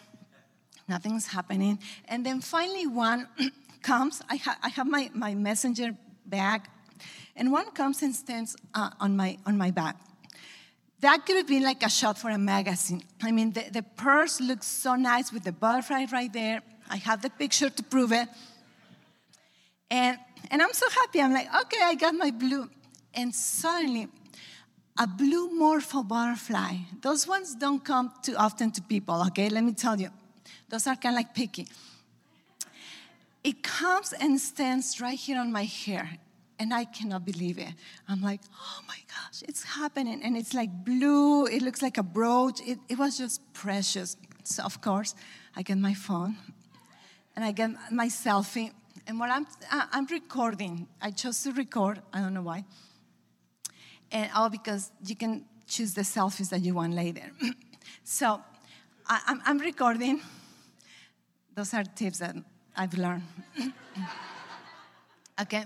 nothing's 0.89 1.27
happening. 1.27 1.79
And 2.07 2.25
then 2.25 2.41
finally, 2.41 2.87
one 2.87 3.29
comes, 3.83 4.23
I, 4.29 4.37
ha- 4.37 4.59
I 4.63 4.69
have 4.69 4.87
my, 4.87 5.11
my 5.15 5.35
messenger 5.35 5.97
bag, 6.27 6.63
and 7.37 7.53
one 7.53 7.71
comes 7.73 8.03
and 8.03 8.15
stands 8.15 8.57
uh, 8.75 8.91
on, 9.01 9.17
my, 9.17 9.39
on 9.47 9.57
my 9.57 9.71
back. 9.71 9.97
That 11.01 11.25
could 11.25 11.37
have 11.37 11.47
been 11.47 11.63
like 11.63 11.83
a 11.83 11.89
shot 11.89 12.19
for 12.19 12.31
a 12.31 12.39
magazine. 12.39 13.03
I 13.23 13.33
mean, 13.33 13.53
the, 13.53 13.65
the 13.73 13.83
purse 13.83 14.41
looks 14.41 14.67
so 14.67 14.97
nice 14.97 15.33
with 15.33 15.45
the 15.45 15.53
butterfly 15.53 16.07
right 16.13 16.33
there. 16.33 16.61
I 16.91 16.97
have 16.97 17.23
the 17.23 17.31
picture 17.31 17.71
to 17.71 17.83
prove 17.83 18.13
it. 18.13 18.29
And, 19.91 20.19
and 20.51 20.61
I'm 20.61 20.73
so 20.73 20.89
happy. 20.91 21.21
I'm 21.23 21.33
like, 21.33 21.49
okay, 21.63 21.81
I 21.83 21.95
got 21.95 22.15
my 22.15 22.31
blue. 22.31 22.69
And 23.15 23.35
suddenly, 23.35 24.09
a 24.99 25.07
blue 25.07 25.57
morpho 25.57 26.03
butterfly, 26.03 26.77
those 27.01 27.27
ones 27.27 27.55
don't 27.55 27.83
come 27.83 28.13
too 28.23 28.35
often 28.37 28.71
to 28.73 28.83
people, 28.83 29.23
okay? 29.29 29.49
Let 29.49 29.65
me 29.65 29.73
tell 29.73 29.99
you. 29.99 30.11
Those 30.69 30.87
are 30.87 30.97
kind 30.97 31.15
of 31.15 31.17
like 31.17 31.35
picky 31.35 31.67
it 33.43 33.63
comes 33.63 34.13
and 34.13 34.41
stands 34.41 35.01
right 35.01 35.19
here 35.19 35.39
on 35.39 35.53
my 35.53 35.65
hair. 35.65 36.19
And 36.59 36.75
I 36.75 36.85
cannot 36.85 37.25
believe 37.25 37.59
it. 37.59 37.73
I'm 38.07 38.21
like, 38.21 38.41
oh 38.53 38.81
my 38.87 38.99
gosh, 39.09 39.43
it's 39.49 39.63
happening. 39.63 40.21
And 40.23 40.37
it's 40.37 40.53
like 40.53 40.85
blue, 40.85 41.47
it 41.47 41.63
looks 41.63 41.81
like 41.81 41.97
a 41.97 42.03
brooch. 42.03 42.61
It, 42.61 42.79
it 42.89 42.99
was 42.99 43.17
just 43.17 43.41
precious. 43.55 44.17
So, 44.45 44.63
of 44.65 44.83
course, 44.83 45.15
I 45.57 45.63
get 45.63 45.79
my 45.79 45.95
phone 45.95 46.37
and 47.35 47.45
I 47.45 47.53
get 47.53 47.71
my 47.91 48.09
selfie. 48.09 48.73
And 49.07 49.19
what 49.19 49.31
I'm, 49.31 49.47
I'm 49.71 50.07
recording, 50.07 50.87
I 51.01 51.11
chose 51.13 51.43
to 51.45 51.53
record, 51.53 52.03
I 52.13 52.21
don't 52.21 52.35
know 52.35 52.43
why. 52.43 52.65
and 54.13 54.31
all 54.35 54.51
because 54.51 54.91
you 55.05 55.17
can 55.17 55.45
choose 55.67 55.95
the 55.95 56.03
selfies 56.03 56.51
that 56.51 56.61
you 56.61 56.75
want 56.75 56.95
later. 56.95 57.31
so 58.05 58.41
I, 59.07 59.21
I'm, 59.27 59.43
I'm 59.47 59.59
recording. 59.59 60.21
Those 61.55 61.75
are 61.75 61.85
tips 61.85 62.19
that 62.19 62.37
I've 62.81 62.95
learned. 62.95 63.25
okay. 65.43 65.65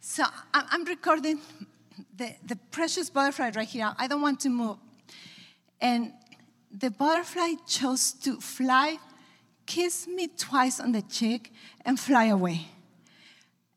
So 0.00 0.22
I'm 0.54 0.84
recording 0.84 1.40
the, 2.16 2.36
the 2.46 2.54
precious 2.70 3.10
butterfly 3.10 3.50
right 3.56 3.66
here. 3.66 3.92
I 3.98 4.06
don't 4.06 4.22
want 4.22 4.38
to 4.40 4.48
move. 4.48 4.76
And 5.80 6.12
the 6.70 6.92
butterfly 6.92 7.54
chose 7.66 8.12
to 8.22 8.40
fly, 8.40 8.98
kiss 9.66 10.06
me 10.06 10.28
twice 10.28 10.78
on 10.78 10.92
the 10.92 11.02
cheek, 11.02 11.52
and 11.84 11.98
fly 11.98 12.26
away. 12.26 12.68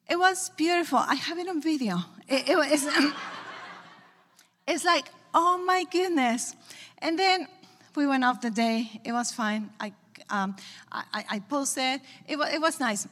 It 0.07 0.19
was 0.19 0.51
beautiful. 0.51 0.99
I 0.99 1.15
have 1.15 1.39
it 1.39 1.47
on 1.47 1.59
video. 1.59 2.01
It, 2.27 2.49
it 2.49 2.55
was, 2.55 2.87
it's 4.67 4.85
like, 4.85 5.07
oh 5.33 5.57
my 5.65 5.85
goodness. 5.85 6.55
And 6.99 7.17
then 7.17 7.47
we 7.95 8.05
went 8.05 8.23
off 8.23 8.41
the 8.41 8.51
day. 8.51 9.01
It 9.03 9.11
was 9.11 9.31
fine. 9.31 9.71
I, 9.79 9.93
um, 10.33 10.55
I, 10.91 11.23
I 11.29 11.39
posted. 11.39 12.01
It 12.27 12.37
was, 12.37 12.49
it 12.51 12.59
was 12.59 12.79
nice. 12.79 13.07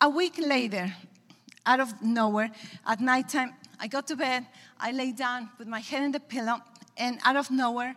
A 0.00 0.08
week 0.08 0.34
later, 0.38 0.92
out 1.64 1.80
of 1.80 2.02
nowhere, 2.02 2.50
at 2.86 3.00
nighttime, 3.00 3.54
I 3.80 3.86
got 3.86 4.06
to 4.08 4.16
bed. 4.16 4.46
I 4.78 4.90
lay 4.90 5.12
down 5.12 5.48
with 5.58 5.68
my 5.68 5.80
head 5.80 6.02
in 6.02 6.12
the 6.12 6.20
pillow, 6.20 6.58
and 6.96 7.18
out 7.24 7.36
of 7.36 7.50
nowhere, 7.50 7.94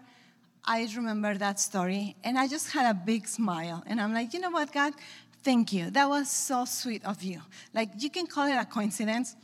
I 0.64 0.88
remember 0.96 1.36
that 1.36 1.60
story, 1.60 2.16
and 2.24 2.38
I 2.38 2.48
just 2.48 2.72
had 2.72 2.90
a 2.90 2.94
big 2.94 3.28
smile. 3.28 3.84
And 3.88 4.00
I'm 4.00 4.14
like, 4.14 4.34
you 4.34 4.40
know 4.40 4.52
what, 4.52 4.72
God? 4.72 4.94
Thank 5.44 5.74
you. 5.74 5.90
That 5.90 6.08
was 6.08 6.30
so 6.30 6.66
sweet 6.66 7.04
of 7.06 7.24
you. 7.24 7.42
Like, 7.74 7.90
you 7.98 8.10
can 8.10 8.28
call 8.28 8.46
it 8.48 8.56
a 8.56 8.66
coincidence. 8.66 9.36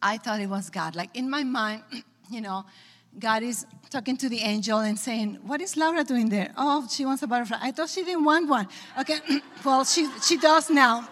I 0.00 0.18
thought 0.18 0.40
it 0.40 0.48
was 0.48 0.70
God. 0.70 0.94
Like, 0.94 1.16
in 1.16 1.28
my 1.28 1.42
mind, 1.42 1.82
you 2.30 2.40
know, 2.40 2.64
God 3.18 3.42
is 3.42 3.66
talking 3.90 4.16
to 4.18 4.28
the 4.28 4.40
angel 4.40 4.80
and 4.80 4.98
saying, 4.98 5.38
What 5.42 5.60
is 5.60 5.76
Laura 5.76 6.04
doing 6.04 6.28
there? 6.28 6.52
Oh, 6.56 6.86
she 6.90 7.04
wants 7.04 7.22
a 7.22 7.26
butterfly. 7.26 7.58
I 7.60 7.70
thought 7.70 7.88
she 7.88 8.04
didn't 8.04 8.24
want 8.24 8.48
one. 8.48 8.68
Okay, 9.00 9.18
well, 9.64 9.84
she, 9.84 10.08
she 10.22 10.36
does 10.36 10.70
now. 10.70 11.08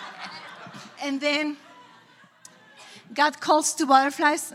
and 1.02 1.20
then 1.20 1.56
God 3.12 3.40
calls 3.40 3.74
two 3.74 3.86
butterflies 3.86 4.52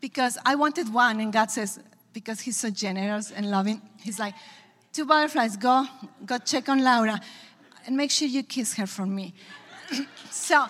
because 0.00 0.36
I 0.44 0.54
wanted 0.56 0.92
one, 0.92 1.20
and 1.20 1.32
God 1.32 1.50
says, 1.50 1.80
because 2.12 2.40
He's 2.40 2.56
so 2.56 2.70
generous 2.70 3.30
and 3.30 3.50
loving, 3.50 3.80
He's 3.98 4.18
like, 4.18 4.34
two 4.92 5.06
butterflies, 5.06 5.56
go, 5.56 5.86
go 6.26 6.38
check 6.38 6.68
on 6.68 6.82
Laura 6.82 7.20
and 7.86 7.96
make 7.96 8.10
sure 8.10 8.28
you 8.28 8.42
kiss 8.42 8.74
her 8.74 8.86
for 8.86 9.06
me. 9.06 9.34
so, 10.30 10.66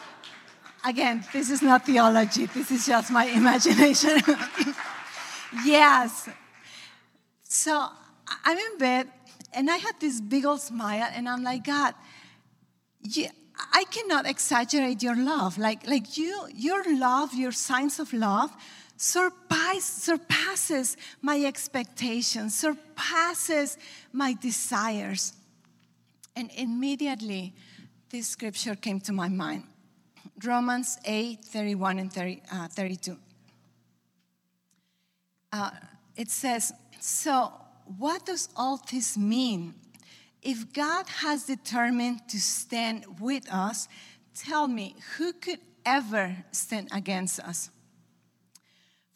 again, 0.84 1.24
this 1.32 1.50
is 1.50 1.62
not 1.62 1.84
theology, 1.84 2.46
this 2.46 2.70
is 2.70 2.86
just 2.86 3.10
my 3.10 3.24
imagination. 3.40 4.20
yes. 5.64 6.28
So, 7.42 7.88
I'm 8.44 8.58
in 8.58 8.78
bed 8.78 9.08
and 9.52 9.70
I 9.70 9.76
had 9.76 10.00
this 10.00 10.20
big 10.20 10.46
old 10.46 10.60
smile, 10.60 11.08
and 11.14 11.28
I'm 11.28 11.42
like, 11.42 11.64
God, 11.64 11.94
you, 13.02 13.28
I 13.72 13.84
cannot 13.90 14.26
exaggerate 14.26 15.02
your 15.02 15.16
love. 15.16 15.58
Like, 15.58 15.86
like 15.86 16.16
you, 16.16 16.48
your 16.54 16.82
love, 16.96 17.34
your 17.34 17.52
signs 17.52 17.98
of 18.00 18.12
love 18.12 18.50
surpass, 18.96 19.84
surpasses 19.84 20.96
my 21.20 21.44
expectations, 21.44 22.58
surpasses 22.58 23.76
my 24.12 24.32
desires. 24.34 25.34
And 26.36 26.50
immediately, 26.56 27.52
this 28.10 28.28
scripture 28.28 28.74
came 28.74 29.00
to 29.00 29.12
my 29.12 29.28
mind 29.28 29.64
Romans 30.42 30.98
8 31.04 31.44
31 31.44 31.98
and 31.98 32.12
30, 32.12 32.42
uh, 32.52 32.68
32. 32.68 33.18
Uh, 35.52 35.70
it 36.16 36.30
says, 36.30 36.72
So, 37.00 37.52
what 37.98 38.26
does 38.26 38.48
all 38.56 38.80
this 38.90 39.18
mean? 39.18 39.74
If 40.40 40.72
God 40.72 41.06
has 41.06 41.44
determined 41.44 42.28
to 42.28 42.40
stand 42.40 43.20
with 43.20 43.48
us, 43.52 43.86
tell 44.34 44.66
me, 44.66 44.96
who 45.16 45.32
could 45.32 45.60
ever 45.86 46.36
stand 46.50 46.88
against 46.92 47.38
us? 47.40 47.70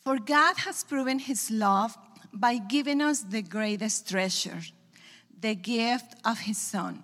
For 0.04 0.18
God 0.18 0.58
has 0.58 0.84
proven 0.84 1.18
his 1.18 1.50
love 1.50 1.96
by 2.32 2.58
giving 2.58 3.00
us 3.00 3.22
the 3.22 3.42
greatest 3.42 4.08
treasure, 4.08 4.60
the 5.40 5.54
gift 5.54 6.14
of 6.24 6.40
his 6.40 6.58
Son. 6.58 7.02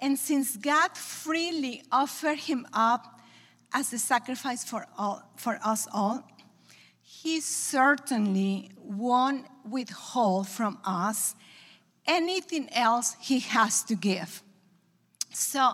And 0.00 0.18
since 0.18 0.56
God 0.56 0.96
freely 0.96 1.82
offered 1.90 2.38
him 2.38 2.66
up 2.72 3.18
as 3.72 3.92
a 3.92 3.98
sacrifice 3.98 4.62
for, 4.62 4.86
all, 4.96 5.22
for 5.36 5.58
us 5.64 5.88
all, 5.92 6.28
he 7.08 7.40
certainly 7.40 8.68
won't 8.82 9.46
withhold 9.64 10.48
from 10.48 10.76
us 10.84 11.36
anything 12.04 12.68
else 12.72 13.16
he 13.20 13.38
has 13.38 13.84
to 13.84 13.94
give. 13.94 14.42
So, 15.32 15.72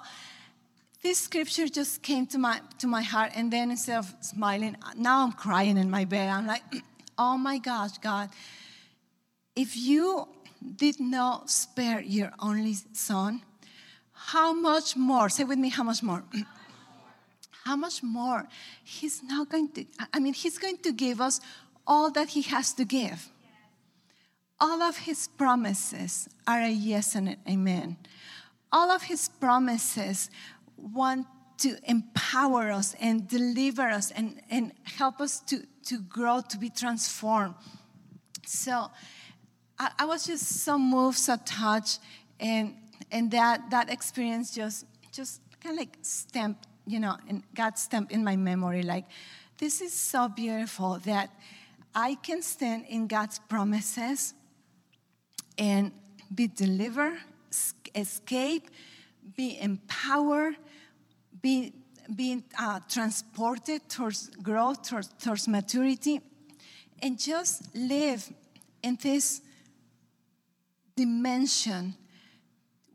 this 1.02 1.18
scripture 1.18 1.68
just 1.68 2.02
came 2.02 2.26
to 2.26 2.38
my, 2.38 2.60
to 2.78 2.86
my 2.86 3.00
heart, 3.00 3.32
and 3.34 3.50
then 3.50 3.70
instead 3.70 3.98
of 3.98 4.14
smiling, 4.20 4.76
now 4.94 5.24
I'm 5.24 5.32
crying 5.32 5.78
in 5.78 5.90
my 5.90 6.04
bed. 6.04 6.28
I'm 6.28 6.46
like, 6.46 6.62
oh 7.18 7.38
my 7.38 7.56
gosh, 7.56 7.96
God, 7.96 8.28
if 9.56 9.74
you 9.74 10.28
did 10.76 11.00
not 11.00 11.48
spare 11.48 12.02
your 12.02 12.30
only 12.40 12.74
son, 12.92 13.40
how 14.12 14.52
much 14.52 14.96
more? 14.96 15.30
Say 15.30 15.44
with 15.44 15.58
me, 15.58 15.70
how 15.70 15.82
much 15.82 16.02
more? 16.02 16.24
how 17.64 17.76
much 17.76 18.02
more? 18.02 18.48
He's 18.82 19.22
not 19.22 19.48
going 19.48 19.68
to, 19.72 19.84
I 20.12 20.18
mean, 20.18 20.34
he's 20.34 20.58
going 20.58 20.78
to 20.78 20.92
give 20.92 21.20
us 21.20 21.40
all 21.86 22.10
that 22.12 22.30
he 22.30 22.42
has 22.42 22.72
to 22.74 22.84
give. 22.84 23.28
All 24.60 24.82
of 24.82 24.96
his 24.96 25.28
promises 25.28 26.28
are 26.46 26.60
a 26.60 26.70
yes 26.70 27.14
and 27.14 27.28
an 27.28 27.36
amen. 27.48 27.96
All 28.70 28.90
of 28.90 29.02
his 29.02 29.28
promises 29.28 30.30
want 30.76 31.26
to 31.58 31.76
empower 31.84 32.70
us 32.72 32.94
and 33.00 33.28
deliver 33.28 33.82
us 33.82 34.10
and, 34.10 34.40
and 34.50 34.72
help 34.82 35.20
us 35.20 35.40
to, 35.40 35.64
to 35.84 36.00
grow, 36.00 36.40
to 36.48 36.58
be 36.58 36.70
transformed. 36.70 37.54
So 38.46 38.90
I, 39.78 39.90
I 40.00 40.04
was 40.04 40.26
just 40.26 40.64
so 40.64 40.78
moved, 40.78 41.18
so 41.18 41.36
touched, 41.44 42.00
and, 42.40 42.74
and 43.10 43.30
that, 43.30 43.70
that 43.70 43.90
experience 43.90 44.54
just, 44.54 44.86
just 45.12 45.40
kind 45.60 45.74
of 45.74 45.78
like 45.78 45.98
stamped, 46.02 46.66
you 46.86 47.00
know, 47.00 47.16
and 47.28 47.42
got 47.54 47.78
stamped 47.78 48.12
in 48.12 48.24
my 48.24 48.36
memory 48.36 48.82
like, 48.82 49.04
this 49.58 49.80
is 49.80 49.92
so 49.92 50.28
beautiful 50.28 50.98
that 51.04 51.30
I 51.94 52.14
can 52.16 52.42
stand 52.42 52.86
in 52.88 53.06
God's 53.06 53.38
promises 53.38 54.34
and 55.58 55.92
be 56.34 56.48
delivered, 56.48 57.18
escape, 57.94 58.70
be 59.36 59.58
empowered, 59.60 60.56
be, 61.40 61.74
being 62.14 62.42
uh, 62.58 62.80
transported 62.88 63.88
towards 63.88 64.28
growth, 64.42 64.82
towards, 64.88 65.08
towards 65.22 65.46
maturity, 65.46 66.20
and 67.02 67.18
just 67.18 67.74
live 67.74 68.32
in 68.82 68.98
this 69.02 69.42
dimension 70.96 71.94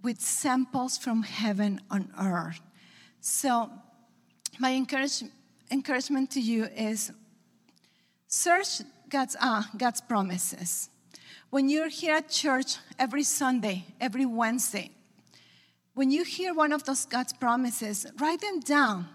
with 0.01 0.19
samples 0.19 0.97
from 0.97 1.23
heaven 1.23 1.79
on 1.89 2.11
earth. 2.19 2.61
So, 3.29 3.69
my 4.57 4.69
encourage, 4.69 5.21
encouragement 5.69 6.31
to 6.31 6.39
you 6.39 6.63
is 6.63 7.11
search 8.25 8.81
God's, 9.09 9.35
uh, 9.41 9.63
God's 9.77 9.99
promises. 9.99 10.89
When 11.49 11.67
you're 11.67 11.89
here 11.89 12.15
at 12.15 12.29
church 12.29 12.77
every 12.97 13.23
Sunday, 13.23 13.83
every 13.99 14.25
Wednesday, 14.25 14.91
when 15.93 16.09
you 16.09 16.23
hear 16.23 16.53
one 16.53 16.71
of 16.71 16.85
those 16.85 17.05
God's 17.05 17.33
promises, 17.33 18.07
write 18.17 18.39
them 18.39 18.61
down. 18.61 19.09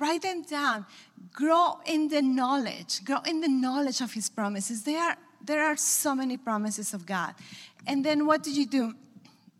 Write 0.00 0.22
them 0.22 0.42
down. 0.42 0.84
Grow 1.32 1.78
in 1.86 2.08
the 2.08 2.22
knowledge. 2.22 3.04
Grow 3.04 3.20
in 3.24 3.40
the 3.40 3.48
knowledge 3.48 4.00
of 4.00 4.12
His 4.12 4.28
promises. 4.28 4.82
There 4.82 5.00
are, 5.00 5.16
there 5.44 5.64
are 5.64 5.76
so 5.76 6.16
many 6.16 6.36
promises 6.36 6.92
of 6.92 7.06
God. 7.06 7.32
And 7.86 8.04
then 8.04 8.26
what 8.26 8.42
do 8.42 8.50
you 8.50 8.66
do? 8.66 8.94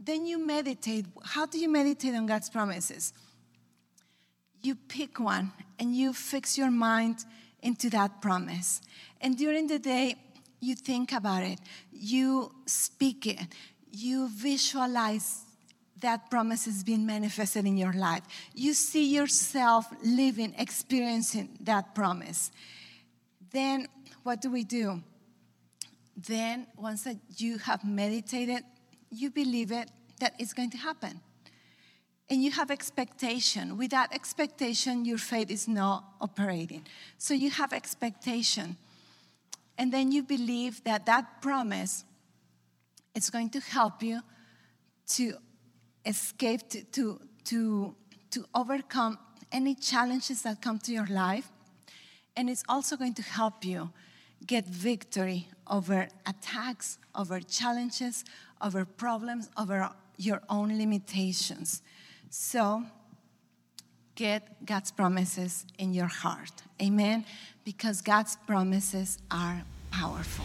Then 0.01 0.26
you 0.26 0.45
meditate. 0.45 1.07
How 1.22 1.47
do 1.47 1.57
you 1.57 1.68
meditate 1.68 2.16
on 2.16 2.26
God's 2.26 2.51
promises? 2.51 3.12
You 4.62 4.74
pick 4.74 5.20
one 5.20 5.52
and 5.78 5.94
you 5.94 6.12
fix 6.12 6.57
your 6.59 6.70
mind 6.70 7.24
into 7.62 7.90
that 7.90 8.20
promise. 8.20 8.80
And 9.20 9.36
during 9.36 9.66
the 9.66 9.78
day, 9.78 10.16
you 10.61 10.74
think 10.74 11.12
about 11.12 11.42
it, 11.42 11.59
you 11.92 12.52
speak 12.66 13.26
it, 13.26 13.40
you 13.92 14.28
visualize 14.28 15.42
that 16.00 16.30
promise 16.30 16.66
is 16.66 16.84
being 16.84 17.07
manifested 17.07 17.64
in 17.66 17.76
your 17.76 17.92
life. 17.92 18.22
You 18.54 18.74
see 18.74 19.14
yourself 19.14 19.86
living, 20.04 20.54
experiencing 20.59 21.57
that 21.62 21.94
promise. 21.94 22.50
Then 23.50 23.88
what 24.22 24.40
do 24.40 24.50
we 24.50 24.64
do? 24.64 25.02
Then, 26.16 26.66
once 26.76 27.04
that 27.04 27.16
you 27.36 27.59
have 27.59 27.84
meditated, 27.84 28.62
you 29.11 29.30
believe 29.30 29.70
it 29.70 29.90
that 30.20 30.34
it's 30.38 30.52
going 30.52 30.70
to 30.70 30.78
happen. 30.78 31.20
And 32.29 32.43
you 32.43 32.51
have 32.51 32.70
expectation. 32.70 33.77
Without 33.77 34.12
expectation, 34.12 35.05
your 35.05 35.18
faith 35.18 35.51
is 35.51 35.68
not 35.68 36.05
operating. 36.20 36.87
So 37.18 37.35
you 37.35 37.51
have 37.51 37.72
expectation 37.72 38.77
And 39.79 39.93
then 39.93 40.12
you 40.12 40.22
believe 40.22 40.83
that 40.85 41.07
that 41.07 41.43
promise 41.43 42.05
is 43.14 43.31
going 43.31 43.51
to 43.51 43.61
help 43.61 44.03
you 44.03 44.20
to 45.09 45.35
escape, 46.05 46.68
to, 46.70 46.83
to, 46.85 47.20
to, 47.45 47.95
to 48.31 48.45
overcome 48.55 49.18
any 49.53 49.74
challenges 49.74 50.43
that 50.43 50.62
come 50.62 50.79
to 50.81 50.93
your 50.93 51.07
life. 51.07 51.51
And 52.37 52.51
it's 52.51 52.64
also 52.68 52.97
going 52.97 53.14
to 53.14 53.22
help 53.22 53.64
you 53.64 53.91
get 54.47 54.66
victory 54.66 55.49
over 55.66 56.09
attacks, 56.27 56.99
over 57.14 57.41
challenges, 57.41 58.24
over 58.61 58.85
problems, 58.85 59.49
over 59.57 59.91
your 60.16 60.43
own 60.49 60.77
limitations. 60.79 61.83
So, 62.31 62.83
get 64.14 64.64
God's 64.66 64.91
promises 64.91 65.64
in 65.79 65.95
your 65.95 66.07
heart. 66.07 66.62
Amen? 66.83 67.24
Because 67.64 68.01
God's 68.01 68.37
promises 68.47 69.18
are 69.31 69.62
powerful. 69.91 70.45